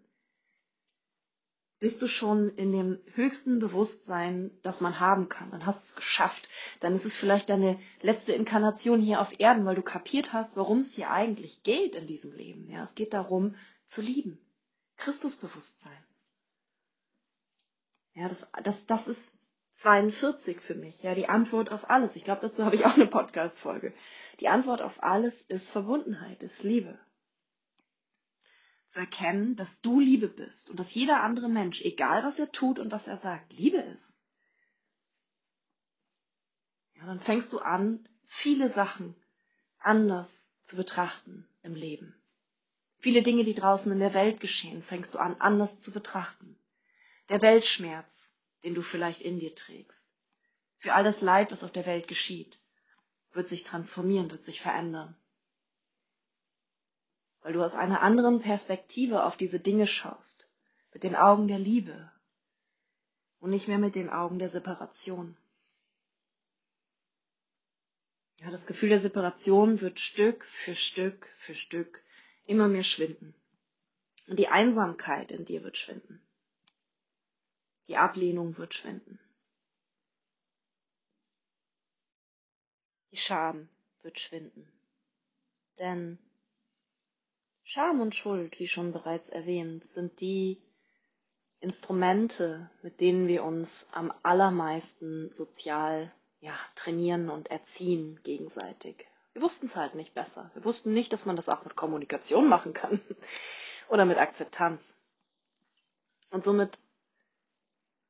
[1.79, 5.51] bist du schon in dem höchsten Bewusstsein, das man haben kann.
[5.51, 6.47] Dann hast du es geschafft.
[6.79, 10.79] Dann ist es vielleicht deine letzte Inkarnation hier auf Erden, weil du kapiert hast, worum
[10.79, 12.69] es hier eigentlich geht in diesem Leben.
[12.71, 13.55] Ja, es geht darum,
[13.89, 14.39] zu lieben.
[14.97, 16.03] Christusbewusstsein.
[18.13, 19.37] Ja, das, das, das ist
[19.75, 22.15] 42 für mich, ja, die Antwort auf alles.
[22.15, 23.93] Ich glaube, dazu habe ich auch eine Podcast-Folge.
[24.39, 26.99] Die Antwort auf alles ist Verbundenheit, ist Liebe.
[28.87, 32.79] Zu erkennen, dass du Liebe bist und dass jeder andere Mensch, egal was er tut
[32.79, 34.17] und was er sagt, Liebe ist.
[36.95, 39.15] Ja, dann fängst du an, viele Sachen
[39.77, 42.16] anders zu betrachten im Leben.
[42.99, 46.57] Viele Dinge, die draußen in der Welt geschehen, fängst du an, anders zu betrachten.
[47.29, 48.33] Der Weltschmerz,
[48.63, 50.11] den du vielleicht in dir trägst.
[50.77, 52.59] Für all das Leid, was auf der Welt geschieht,
[53.33, 55.15] wird sich transformieren, wird sich verändern.
[57.41, 60.47] Weil du aus einer anderen Perspektive auf diese Dinge schaust,
[60.93, 62.11] mit den Augen der Liebe.
[63.39, 65.37] und nicht mehr mit den Augen der Separation.
[68.41, 72.03] Ja, das Gefühl der Separation wird Stück für Stück für Stück
[72.47, 73.35] immer mehr schwinden.
[74.27, 76.21] Und die Einsamkeit in dir wird schwinden.
[77.87, 79.19] Die Ablehnung wird schwinden.
[83.11, 83.69] Die Scham
[84.01, 84.67] wird schwinden.
[85.79, 86.17] Denn
[87.63, 90.61] Scham und Schuld, wie schon bereits erwähnt, sind die
[91.59, 99.07] Instrumente, mit denen wir uns am allermeisten sozial ja, trainieren und erziehen gegenseitig.
[99.37, 100.49] Wir wussten es halt nicht besser.
[100.55, 102.99] Wir wussten nicht, dass man das auch mit Kommunikation machen kann
[103.87, 104.81] oder mit Akzeptanz.
[106.31, 106.79] Und somit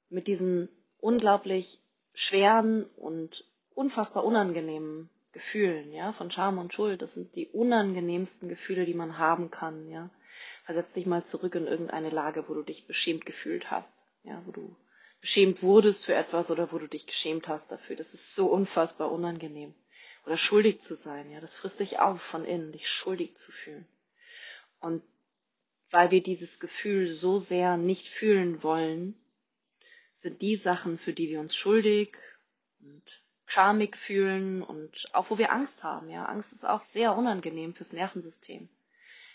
[0.07, 0.69] mit diesen
[0.99, 1.81] unglaublich
[2.13, 3.43] schweren und
[3.75, 7.01] unfassbar unangenehmen Gefühlen, ja, von Scham und Schuld.
[7.01, 10.09] Das sind die unangenehmsten Gefühle, die man haben kann, ja.
[10.63, 14.51] Versetz dich mal zurück in irgendeine Lage, wo du dich beschämt gefühlt hast, ja, wo
[14.51, 14.77] du
[15.19, 17.97] beschämt wurdest für etwas oder wo du dich geschämt hast dafür.
[17.97, 19.75] Das ist so unfassbar unangenehm.
[20.27, 23.87] Oder schuldig zu sein, ja, das frisst dich auf von innen, dich schuldig zu fühlen.
[24.81, 25.01] Und
[25.89, 29.15] weil wir dieses Gefühl so sehr nicht fühlen wollen,
[30.15, 32.17] sind die Sachen, für die wir uns schuldig
[32.81, 36.09] und schamig fühlen und auch wo wir Angst haben.
[36.09, 38.67] Ja, Angst ist auch sehr unangenehm fürs Nervensystem.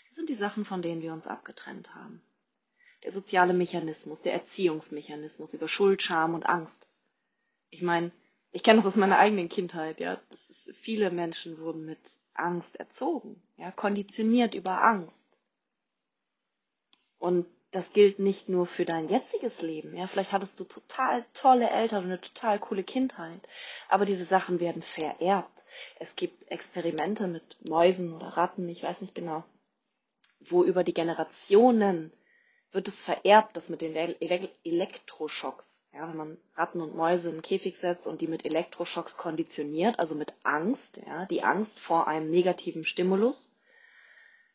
[0.09, 2.21] Das sind die Sachen, von denen wir uns abgetrennt haben.
[3.01, 6.87] Der soziale Mechanismus, der Erziehungsmechanismus über Schuld, Scham und Angst.
[7.71, 8.11] Ich meine,
[8.53, 10.19] ich kenne das aus meiner eigenen Kindheit, ja.
[10.29, 11.99] Ist, viele Menschen wurden mit
[12.35, 15.39] Angst erzogen, ja, konditioniert über Angst.
[17.17, 19.95] Und das gilt nicht nur für dein jetziges Leben.
[19.95, 23.41] Ja, vielleicht hattest du total tolle Eltern und eine total coole Kindheit.
[23.89, 25.63] Aber diese Sachen werden vererbt.
[25.99, 29.43] Es gibt Experimente mit Mäusen oder Ratten, ich weiß nicht genau,
[30.39, 32.13] wo über die Generationen
[32.73, 35.85] wird es vererbt, das mit den Elektroschocks.
[35.93, 39.99] Ja, wenn man Ratten und Mäuse in einen Käfig setzt und die mit Elektroschocks konditioniert,
[39.99, 43.53] also mit Angst, ja, die Angst vor einem negativen Stimulus,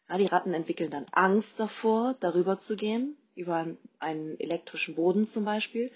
[0.08, 3.66] ja, die Ratten entwickeln dann Angst davor, darüber zu gehen, über
[3.98, 5.92] einen elektrischen Boden zum Beispiel.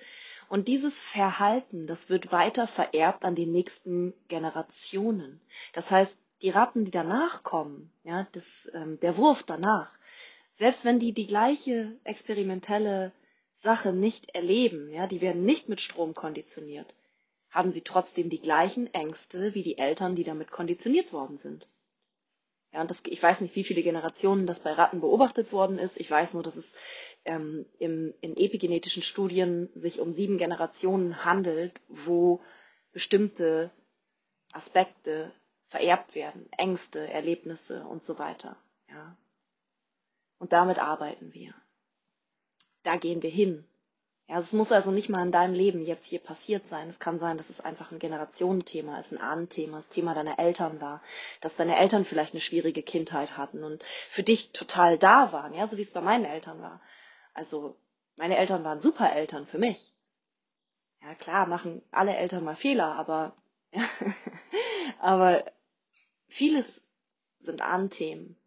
[0.49, 5.41] Und dieses Verhalten, das wird weiter vererbt an die nächsten Generationen.
[5.73, 9.91] Das heißt, die Ratten, die danach kommen, ja, das, ähm, der Wurf danach,
[10.53, 13.13] selbst wenn die die gleiche experimentelle
[13.55, 16.95] Sache nicht erleben, ja, die werden nicht mit Strom konditioniert,
[17.51, 21.69] haben sie trotzdem die gleichen Ängste wie die Eltern, die damit konditioniert worden sind.
[22.73, 26.01] Ja, und das, ich weiß nicht, wie viele Generationen das bei Ratten beobachtet worden ist.
[26.01, 26.75] Ich weiß nur, dass es
[27.25, 32.41] ähm, im, in epigenetischen Studien sich um sieben Generationen handelt, wo
[32.93, 33.71] bestimmte
[34.53, 35.33] Aspekte
[35.67, 38.57] vererbt werden, Ängste, Erlebnisse und so weiter.
[38.89, 39.17] Ja.
[40.43, 41.55] Und damit arbeiten wir.
[42.83, 43.65] Da gehen wir hin.
[44.27, 46.89] Ja, es muss also nicht mal in deinem Leben jetzt hier passiert sein.
[46.89, 50.81] Es kann sein, dass es einfach ein Generationenthema ist, ein Ahnenthema, das Thema deiner Eltern
[50.81, 51.01] war,
[51.41, 55.69] dass deine Eltern vielleicht eine schwierige Kindheit hatten und für dich total da waren, ja,
[55.69, 56.81] so wie es bei meinen Eltern war.
[57.35, 57.77] Also,
[58.17, 59.95] meine Eltern waren super Eltern für mich.
[61.03, 63.37] Ja, klar, machen alle Eltern mal Fehler, aber,
[64.99, 65.45] aber
[66.27, 66.83] vieles
[67.39, 68.42] sind Ahnenthemen.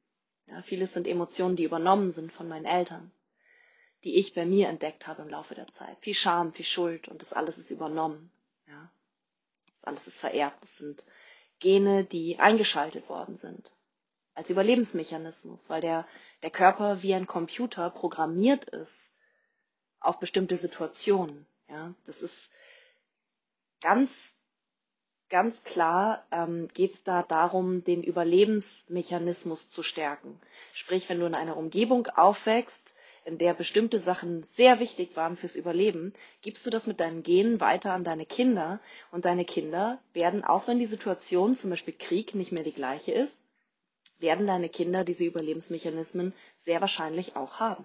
[0.48, 3.12] Ja, vieles sind Emotionen, die übernommen sind von meinen Eltern
[4.06, 5.98] die ich bei mir entdeckt habe im Laufe der Zeit.
[6.00, 8.32] Viel Scham, viel Schuld und das alles ist übernommen.
[8.68, 8.90] Ja.
[9.74, 10.62] Das alles ist vererbt.
[10.62, 11.04] Das sind
[11.60, 13.72] Gene, die eingeschaltet worden sind.
[14.36, 16.08] Als Überlebensmechanismus, weil der,
[16.44, 19.12] der Körper wie ein Computer programmiert ist
[20.00, 21.48] auf bestimmte Situationen.
[21.68, 21.96] Ja.
[22.06, 22.52] Das ist
[23.82, 24.38] ganz,
[25.36, 30.40] ganz klar, ähm, geht es da darum, den Überlebensmechanismus zu stärken.
[30.72, 35.58] Sprich, wenn du in einer Umgebung aufwächst, in der bestimmte Sachen sehr wichtig waren fürs
[35.58, 38.80] Überleben, gibst du das mit deinen Genen weiter an deine Kinder
[39.12, 43.12] und deine Kinder werden, auch wenn die Situation, zum Beispiel Krieg, nicht mehr die gleiche
[43.12, 43.44] ist,
[44.20, 46.32] werden deine Kinder diese Überlebensmechanismen
[46.62, 47.84] sehr wahrscheinlich auch haben.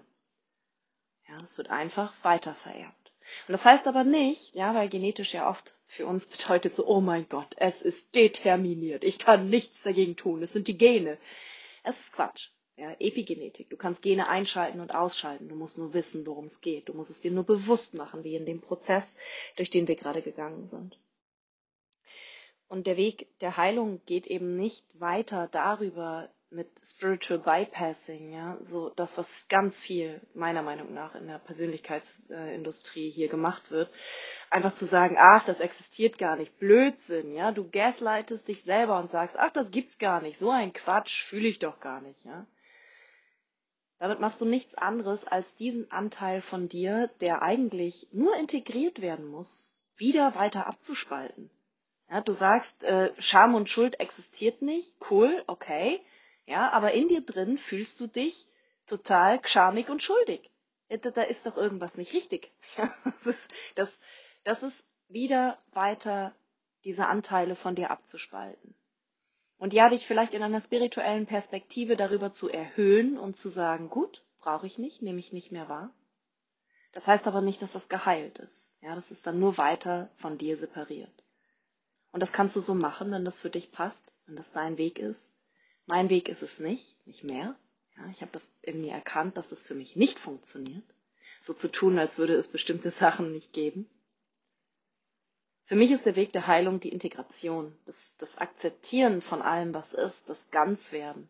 [1.27, 3.00] Ja, es wird einfach weiter vererbt.
[3.47, 7.01] Und das heißt aber nicht, ja, weil genetisch ja oft für uns bedeutet so, oh
[7.01, 11.17] mein Gott, es ist determiniert, ich kann nichts dagegen tun, es sind die Gene.
[11.83, 12.49] Es ist Quatsch.
[12.77, 13.69] Ja, Epigenetik.
[13.69, 15.49] Du kannst Gene einschalten und ausschalten.
[15.49, 16.89] Du musst nur wissen, worum es geht.
[16.89, 19.15] Du musst es dir nur bewusst machen, wie in dem Prozess,
[19.55, 20.97] durch den wir gerade gegangen sind.
[22.67, 28.89] Und der Weg der Heilung geht eben nicht weiter darüber mit Spiritual Bypassing, ja, so
[28.89, 33.89] das, was ganz viel meiner Meinung nach in der Persönlichkeitsindustrie hier gemacht wird,
[34.49, 39.09] einfach zu sagen, ach, das existiert gar nicht, Blödsinn, ja, du gaslightest dich selber und
[39.09, 42.45] sagst, ach, das gibt's gar nicht, so ein Quatsch fühle ich doch gar nicht, ja.
[43.97, 49.25] Damit machst du nichts anderes, als diesen Anteil von dir, der eigentlich nur integriert werden
[49.25, 51.49] muss, wieder weiter abzuspalten.
[52.09, 56.01] Ja, du sagst, äh, Scham und Schuld existiert nicht, cool, okay,
[56.51, 58.49] ja, aber in dir drin fühlst du dich
[58.85, 60.51] total schamig und schuldig.
[60.89, 62.51] Da ist doch irgendwas nicht richtig.
[63.23, 63.99] Das, ist, das,
[64.43, 66.35] das ist wieder weiter
[66.83, 68.75] diese Anteile von dir abzuspalten.
[69.59, 74.25] Und ja, dich vielleicht in einer spirituellen Perspektive darüber zu erhöhen und zu sagen, gut,
[74.39, 75.93] brauche ich nicht, nehme ich nicht mehr wahr.
[76.91, 78.69] Das heißt aber nicht, dass das geheilt ist.
[78.81, 81.23] Ja, das ist dann nur weiter von dir separiert.
[82.11, 84.99] Und das kannst du so machen, wenn das für dich passt, wenn das dein Weg
[84.99, 85.30] ist.
[85.91, 87.53] Mein Weg ist es nicht, nicht mehr.
[87.97, 90.85] Ja, ich habe das in mir erkannt, dass das für mich nicht funktioniert.
[91.41, 93.89] So zu tun, als würde es bestimmte Sachen nicht geben.
[95.65, 99.93] Für mich ist der Weg der Heilung die Integration, das, das Akzeptieren von allem, was
[99.93, 101.27] ist, das Ganzwerden.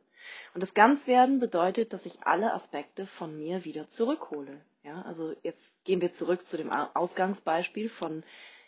[0.53, 4.62] Und das Ganzwerden bedeutet, dass ich alle Aspekte von mir wieder zurückhole.
[4.84, 8.24] Ja, also jetzt gehen wir zurück zu dem Ausgangsbeispiel von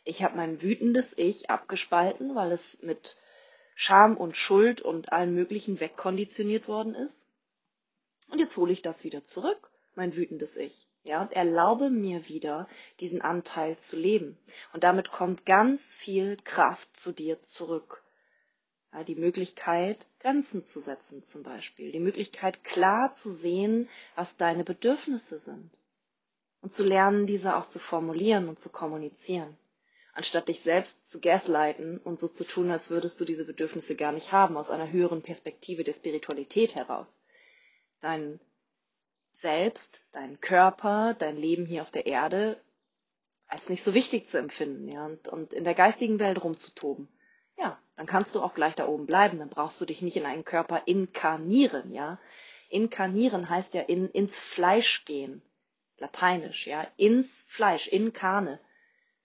[0.06, 3.16] ich habe mein wütendes Ich abgespalten, weil es mit
[3.76, 7.30] Scham und Schuld und allem Möglichen wegkonditioniert worden ist.
[8.30, 12.68] Und jetzt hole ich das wieder zurück, mein wütendes Ich ja, und erlaube mir wieder,
[13.00, 14.38] diesen Anteil zu leben.
[14.72, 18.04] Und damit kommt ganz viel Kraft zu dir zurück.
[18.94, 21.92] Ja, die Möglichkeit, Grenzen zu setzen zum Beispiel.
[21.92, 25.72] Die Möglichkeit, klar zu sehen, was deine Bedürfnisse sind.
[26.62, 29.58] Und zu lernen, diese auch zu formulieren und zu kommunizieren.
[30.14, 34.12] Anstatt dich selbst zu gaslighten und so zu tun, als würdest du diese Bedürfnisse gar
[34.12, 37.20] nicht haben, aus einer höheren Perspektive der Spiritualität heraus.
[38.00, 38.40] Dein
[39.34, 42.62] selbst, deinen Körper, dein Leben hier auf der Erde
[43.48, 47.08] als nicht so wichtig zu empfinden, ja, und, und in der geistigen Welt rumzutoben.
[47.58, 50.26] Ja, dann kannst du auch gleich da oben bleiben, dann brauchst du dich nicht in
[50.26, 52.20] einen Körper inkarnieren, ja.
[52.70, 55.44] Inkarnieren heißt ja in, ins Fleisch gehen.
[56.00, 56.88] Lateinisch, ja.
[56.98, 58.60] Ins Fleisch, inkarne.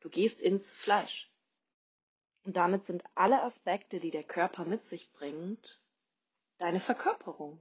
[0.01, 1.31] Du gehst ins Fleisch.
[2.45, 5.81] Und damit sind alle Aspekte, die der Körper mit sich bringt,
[6.59, 7.61] deine Verkörperung.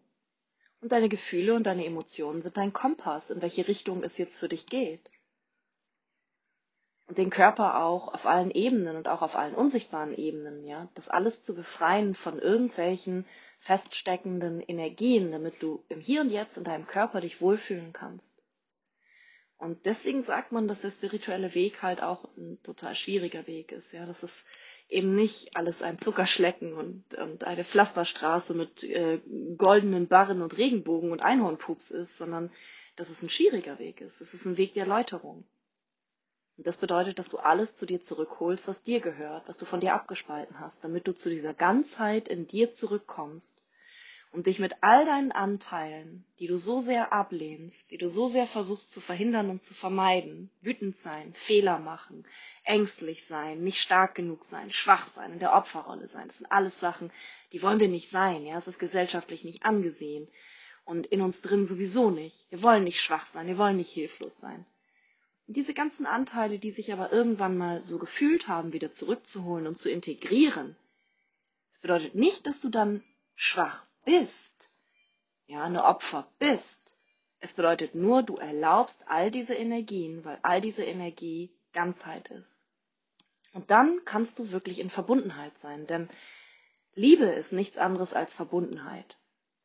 [0.79, 4.47] Und deine Gefühle und deine Emotionen sind dein Kompass, in welche Richtung es jetzt für
[4.47, 5.09] dich geht.
[7.07, 11.07] Und den Körper auch auf allen Ebenen und auch auf allen unsichtbaren Ebenen, ja, das
[11.09, 13.25] alles zu befreien von irgendwelchen
[13.59, 18.36] feststeckenden Energien, damit du im Hier und Jetzt in deinem Körper dich wohlfühlen kannst.
[19.57, 23.91] Und deswegen sagt man, dass der spirituelle Weg halt auch ein total schwieriger Weg ist,
[23.91, 24.45] ja, dass es
[24.87, 29.19] eben nicht alles ein Zuckerschlecken und, und eine Pflasterstraße mit äh,
[29.57, 32.51] goldenen Barren und Regenbogen und Einhornpups ist, sondern
[32.95, 34.21] dass es ein schwieriger Weg ist.
[34.21, 35.43] Es ist ein Weg der Erläuterung.
[36.57, 39.79] Und das bedeutet, dass du alles zu dir zurückholst, was dir gehört, was du von
[39.79, 43.59] dir abgespalten hast, damit du zu dieser Ganzheit in dir zurückkommst
[44.37, 48.45] und dich mit all deinen Anteilen, die du so sehr ablehnst, die du so sehr
[48.45, 52.23] versuchst zu verhindern und zu vermeiden, wütend sein, Fehler machen,
[52.63, 56.79] ängstlich sein, nicht stark genug sein, schwach sein, in der Opferrolle sein, das sind alles
[56.79, 57.09] Sachen,
[57.51, 60.27] die wollen wir nicht sein, ja, es ist gesellschaftlich nicht angesehen
[60.85, 62.45] und in uns drin sowieso nicht.
[62.51, 64.67] Wir wollen nicht schwach sein, wir wollen nicht hilflos sein.
[65.47, 69.79] Und diese ganzen Anteile, die sich aber irgendwann mal so gefühlt haben, wieder zurückzuholen und
[69.79, 70.75] zu integrieren,
[71.71, 74.69] das bedeutet nicht, dass du dann schwach bist,
[75.47, 76.95] ja, eine Opfer bist.
[77.39, 82.61] Es bedeutet nur, du erlaubst all diese Energien, weil all diese Energie Ganzheit ist.
[83.53, 86.09] Und dann kannst du wirklich in Verbundenheit sein, denn
[86.95, 89.17] Liebe ist nichts anderes als Verbundenheit.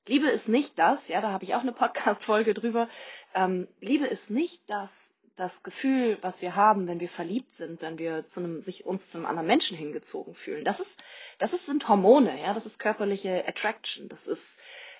[0.07, 2.89] Liebe ist nicht das, ja, da habe ich auch eine Podcast-Folge drüber.
[3.35, 7.99] Ähm, Liebe ist nicht das, das Gefühl, was wir haben, wenn wir verliebt sind, wenn
[7.99, 10.65] wir zu einem, sich uns zu einem anderen Menschen hingezogen fühlen.
[10.65, 11.03] Das ist,
[11.39, 14.59] das ist, sind Hormone, ja, das ist körperliche Attraction, das ist,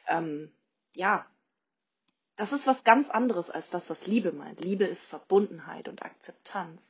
[0.09, 0.53] ähm,
[0.93, 1.25] ja,
[2.37, 4.61] das ist was ganz anderes als das, was Liebe meint.
[4.61, 6.83] Liebe ist Verbundenheit und Akzeptanz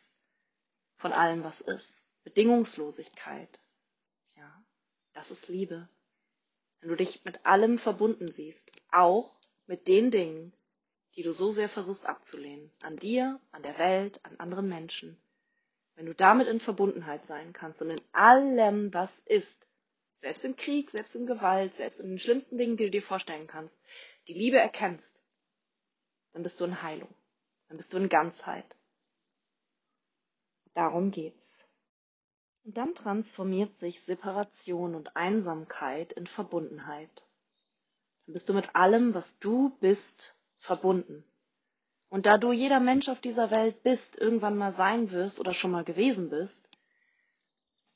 [0.96, 1.96] von allem, was ist.
[2.24, 3.58] Bedingungslosigkeit,
[4.36, 4.64] ja,
[5.12, 5.88] das ist Liebe.
[6.80, 9.36] Wenn du dich mit allem verbunden siehst, auch
[9.66, 10.52] mit den Dingen,
[11.16, 12.70] die du so sehr versuchst abzulehnen.
[12.82, 15.16] An dir, an der Welt, an anderen Menschen.
[15.94, 19.68] Wenn du damit in Verbundenheit sein kannst und in allem, was ist,
[20.14, 23.46] selbst im Krieg, selbst in Gewalt, selbst in den schlimmsten Dingen, die du dir vorstellen
[23.46, 23.76] kannst,
[24.28, 25.22] die Liebe erkennst,
[26.32, 27.12] dann bist du in Heilung.
[27.68, 28.64] Dann bist du in Ganzheit.
[30.74, 31.66] Darum geht's.
[32.64, 37.24] Und dann transformiert sich Separation und Einsamkeit in Verbundenheit.
[38.26, 41.24] Dann bist du mit allem, was du bist, verbunden.
[42.08, 45.72] Und da du jeder Mensch auf dieser Welt bist, irgendwann mal sein wirst oder schon
[45.72, 46.68] mal gewesen bist,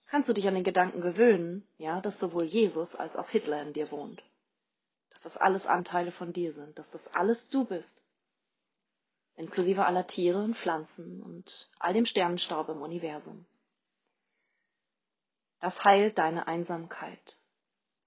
[0.08, 3.72] kannst du dich an den Gedanken gewöhnen, ja, dass sowohl Jesus als auch Hitler in
[3.72, 4.22] dir wohnt.
[5.10, 8.04] dass das alles Anteile von dir sind, dass das alles du bist,
[9.36, 13.46] inklusive aller Tiere und Pflanzen und all dem Sternenstaub im Universum.
[15.60, 17.38] Das heilt deine Einsamkeit,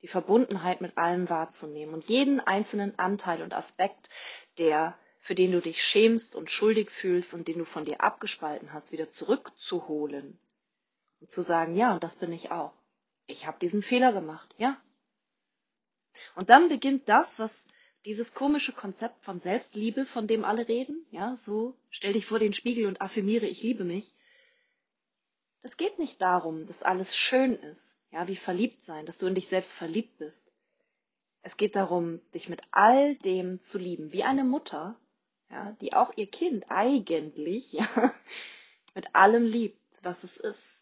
[0.01, 4.09] die Verbundenheit mit allem wahrzunehmen und jeden einzelnen Anteil und Aspekt,
[4.57, 8.71] der für den du dich schämst und schuldig fühlst und den du von dir abgespalten
[8.71, 10.39] hast, wieder zurückzuholen
[11.19, 12.73] und zu sagen, ja, und das bin ich auch.
[13.27, 14.81] Ich habe diesen Fehler gemacht, ja.
[16.35, 17.63] Und dann beginnt das, was
[18.05, 22.53] dieses komische Konzept von Selbstliebe, von dem alle reden, ja, so stell dich vor den
[22.53, 24.15] Spiegel und affirmiere, ich liebe mich.
[25.61, 29.35] Das geht nicht darum, dass alles schön ist, ja, wie verliebt sein, dass du in
[29.35, 30.51] dich selbst verliebt bist.
[31.41, 34.99] Es geht darum, dich mit all dem zu lieben, wie eine Mutter,
[35.49, 38.13] ja, die auch ihr Kind eigentlich ja,
[38.93, 40.79] mit allem liebt, was es ist.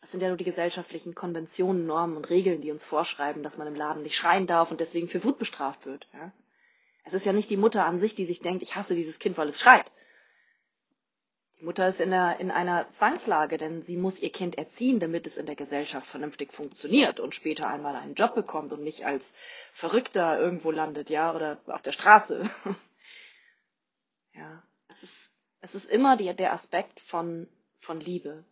[0.00, 3.66] Das sind ja nur die gesellschaftlichen Konventionen, Normen und Regeln, die uns vorschreiben, dass man
[3.66, 6.06] im Laden nicht schreien darf und deswegen für Wut bestraft wird.
[6.12, 6.30] Ja.
[7.04, 9.38] Es ist ja nicht die Mutter an sich, die sich denkt, ich hasse dieses Kind,
[9.38, 9.90] weil es schreit.
[11.64, 15.36] Mutter ist in, der, in einer Zwangslage, denn sie muss ihr Kind erziehen, damit es
[15.36, 19.32] in der Gesellschaft vernünftig funktioniert und später einmal einen Job bekommt und nicht als
[19.72, 22.48] Verrückter irgendwo landet, ja, oder auf der Straße.
[24.34, 27.48] ja, es ist, es ist immer die, der Aspekt von,
[27.80, 28.44] von Liebe.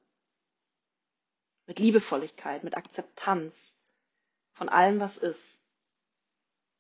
[1.67, 3.75] Mit Liebevolligkeit, mit Akzeptanz
[4.53, 5.61] von allem, was ist.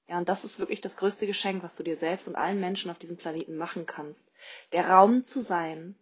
[0.08, 2.90] Ja, und das ist wirklich das größte Geschenk, was du dir selbst und allen Menschen
[2.90, 4.30] auf diesem Planeten machen kannst.
[4.72, 5.96] Der Raum zu sein,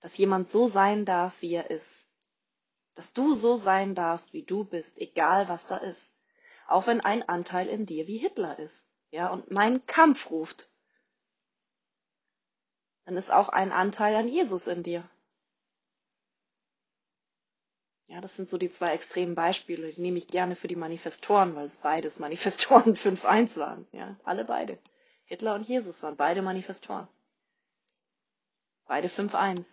[0.00, 2.08] dass jemand so sein darf, wie er ist.
[2.94, 6.12] Dass du so sein darfst, wie du bist, egal was da ist.
[6.68, 10.68] Auch wenn ein Anteil in dir wie Hitler ist, ja, und meinen Kampf ruft.
[13.04, 15.08] Dann ist auch ein Anteil an Jesus in dir.
[18.08, 21.54] Ja, das sind so die zwei extremen Beispiele, die nehme ich gerne für die Manifestoren,
[21.54, 23.86] weil es beides Manifestoren 5-1 waren.
[23.92, 24.78] Ja, alle beide.
[25.24, 27.08] Hitler und Jesus waren beide Manifestoren.
[28.86, 29.64] Beide 5-1.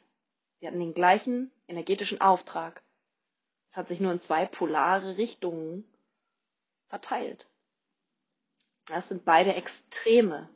[0.63, 2.81] Sie hatten den gleichen energetischen Auftrag.
[3.69, 5.83] Es hat sich nur in zwei polare Richtungen
[6.87, 7.45] verteilt.
[8.85, 10.47] Das sind beide Extreme,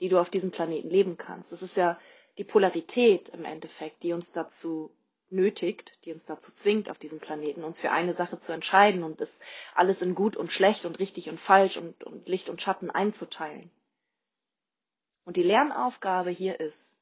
[0.00, 1.52] die du auf diesem Planeten leben kannst.
[1.52, 1.98] Das ist ja
[2.36, 4.94] die Polarität im Endeffekt, die uns dazu
[5.30, 9.22] nötigt, die uns dazu zwingt, auf diesem Planeten uns für eine Sache zu entscheiden und
[9.22, 9.40] es
[9.74, 13.70] alles in gut und schlecht und richtig und falsch und, und Licht und Schatten einzuteilen.
[15.24, 16.97] Und die Lernaufgabe hier ist,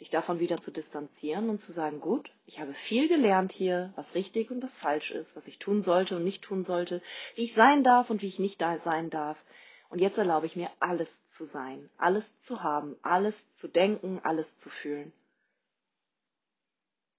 [0.00, 4.14] dich davon wieder zu distanzieren und zu sagen, gut, ich habe viel gelernt hier, was
[4.14, 7.02] richtig und was falsch ist, was ich tun sollte und nicht tun sollte,
[7.34, 9.44] wie ich sein darf und wie ich nicht da sein darf.
[9.90, 14.56] Und jetzt erlaube ich mir, alles zu sein, alles zu haben, alles zu denken, alles
[14.56, 15.12] zu fühlen.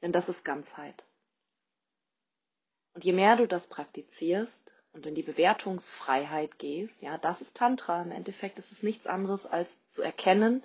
[0.02, 1.06] Denn das ist Ganzheit.
[2.94, 8.02] Und je mehr du das praktizierst und in die Bewertungsfreiheit gehst, ja, das ist Tantra.
[8.02, 10.64] Im Endeffekt ist es nichts anderes als zu erkennen,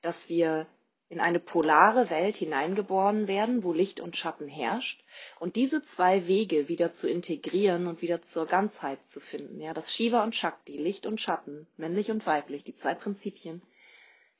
[0.00, 0.66] dass wir
[1.08, 5.04] in eine polare Welt hineingeboren werden, wo Licht und Schatten herrscht,
[5.38, 9.60] und diese zwei Wege wieder zu integrieren und wieder zur Ganzheit zu finden.
[9.60, 13.62] Ja, das Shiva und Shakti, Licht und Schatten, männlich und weiblich, die zwei Prinzipien,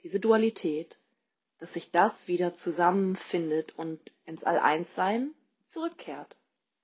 [0.03, 0.99] diese Dualität,
[1.59, 6.37] dass sich das wieder zusammenfindet und ins All-Eins-Sein zurückkehrt.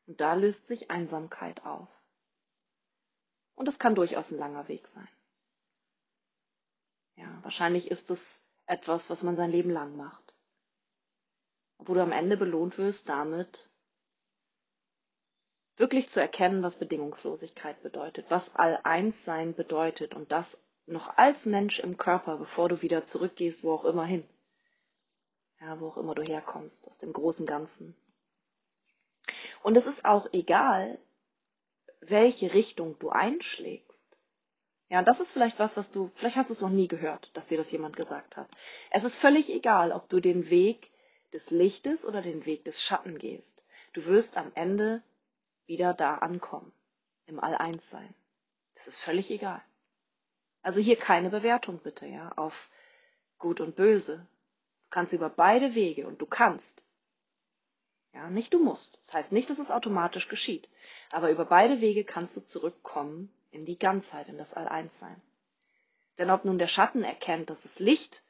[0.06, 1.88] Und da löst sich Einsamkeit auf.
[3.54, 5.08] Und es kann durchaus ein langer Weg sein.
[7.16, 8.41] Ja, wahrscheinlich ist es
[8.72, 10.34] etwas, was man sein Leben lang macht.
[11.78, 13.70] Wo du am Ende belohnt wirst damit,
[15.76, 21.96] wirklich zu erkennen, was Bedingungslosigkeit bedeutet, was All-Eins-Sein bedeutet und das noch als Mensch im
[21.96, 24.26] Körper, bevor du wieder zurückgehst, wo auch immer hin.
[25.60, 27.94] Ja, wo auch immer du herkommst, aus dem großen Ganzen.
[29.62, 30.98] Und es ist auch egal,
[32.00, 33.91] welche Richtung du einschlägst.
[34.92, 37.30] Ja, und das ist vielleicht was, was du, vielleicht hast du es noch nie gehört,
[37.32, 38.46] dass dir das jemand gesagt hat.
[38.90, 40.90] Es ist völlig egal, ob du den Weg
[41.32, 43.62] des Lichtes oder den Weg des Schatten gehst.
[43.94, 45.02] Du wirst am Ende
[45.64, 46.74] wieder da ankommen,
[47.24, 48.14] im All-Eins-Sein.
[48.74, 49.62] Das ist völlig egal.
[50.60, 52.68] Also hier keine Bewertung bitte, ja, auf
[53.38, 54.18] gut und böse.
[54.18, 56.84] Du kannst über beide Wege und du kannst.
[58.12, 59.00] Ja, nicht du musst.
[59.00, 60.68] Das heißt nicht, dass es automatisch geschieht.
[61.10, 65.20] Aber über beide Wege kannst du zurückkommen in die Ganzheit, in das All-Eins-Sein.
[66.18, 68.24] Denn ob nun der Schatten erkennt, dass das Licht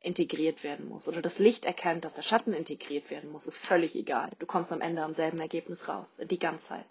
[0.00, 3.94] integriert werden muss oder das Licht erkennt, dass der Schatten integriert werden muss, ist völlig
[3.94, 4.30] egal.
[4.38, 6.86] Du kommst am Ende am selben Ergebnis raus, in die Ganzheit.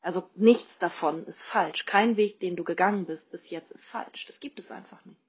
[0.00, 1.86] Also nichts davon ist falsch.
[1.86, 4.26] Kein Weg, den du gegangen bist bis jetzt, ist falsch.
[4.26, 5.20] Das gibt es einfach nicht.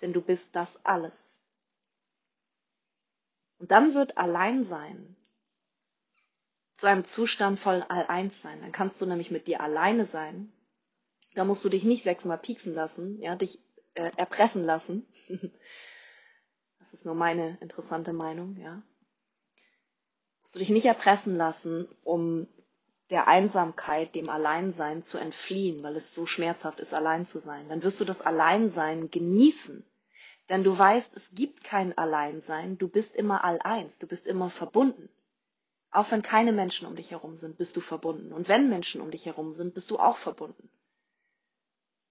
[0.00, 1.44] Denn du bist das alles.
[3.58, 5.14] Und dann wird Alleinsein
[6.82, 8.60] zu einem Zustand voll All-Eins-Sein.
[8.60, 10.52] Dann kannst du nämlich mit dir alleine sein.
[11.36, 13.60] Da musst du dich nicht sechsmal pieksen lassen, ja, dich
[13.94, 15.06] äh, erpressen lassen.
[16.80, 18.82] das ist nur meine interessante Meinung, ja.
[20.40, 22.48] Musst du dich nicht erpressen lassen, um
[23.10, 27.68] der Einsamkeit, dem Alleinsein zu entfliehen, weil es so schmerzhaft ist, allein zu sein.
[27.68, 29.86] Dann wirst du das Alleinsein genießen.
[30.48, 35.08] Denn du weißt, es gibt kein Alleinsein, du bist immer all-eins, du bist immer verbunden.
[35.92, 38.32] Auch wenn keine Menschen um dich herum sind, bist du verbunden.
[38.32, 40.70] Und wenn Menschen um dich herum sind, bist du auch verbunden.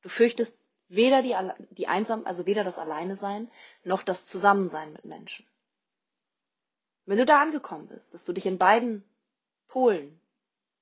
[0.04, 1.36] Du fürchtest weder die,
[1.72, 3.50] die Einsam, also weder das Alleine sein,
[3.84, 5.48] noch das Zusammensein mit Menschen.
[7.06, 9.04] Wenn du da angekommen bist, dass du dich in beiden
[9.68, 10.20] Polen,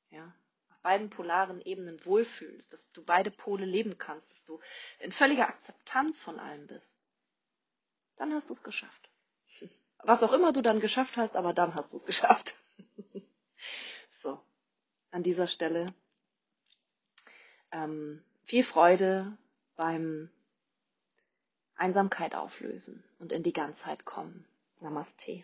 [0.10, 0.34] ja,
[0.70, 4.60] auf beiden polaren Ebenen wohlfühlst, dass du beide Pole leben kannst, dass du
[5.00, 7.00] in völliger Akzeptanz von allem bist,
[8.18, 9.10] dann hast du es geschafft.
[10.04, 12.56] Was auch immer du dann geschafft hast, aber dann hast du es geschafft.
[14.12, 14.40] so,
[15.12, 15.88] an dieser Stelle
[17.72, 19.38] ähm, viel Freude
[19.76, 20.30] beim
[21.76, 24.46] Einsamkeit auflösen und in die Ganzheit kommen.
[24.82, 25.44] Namaste.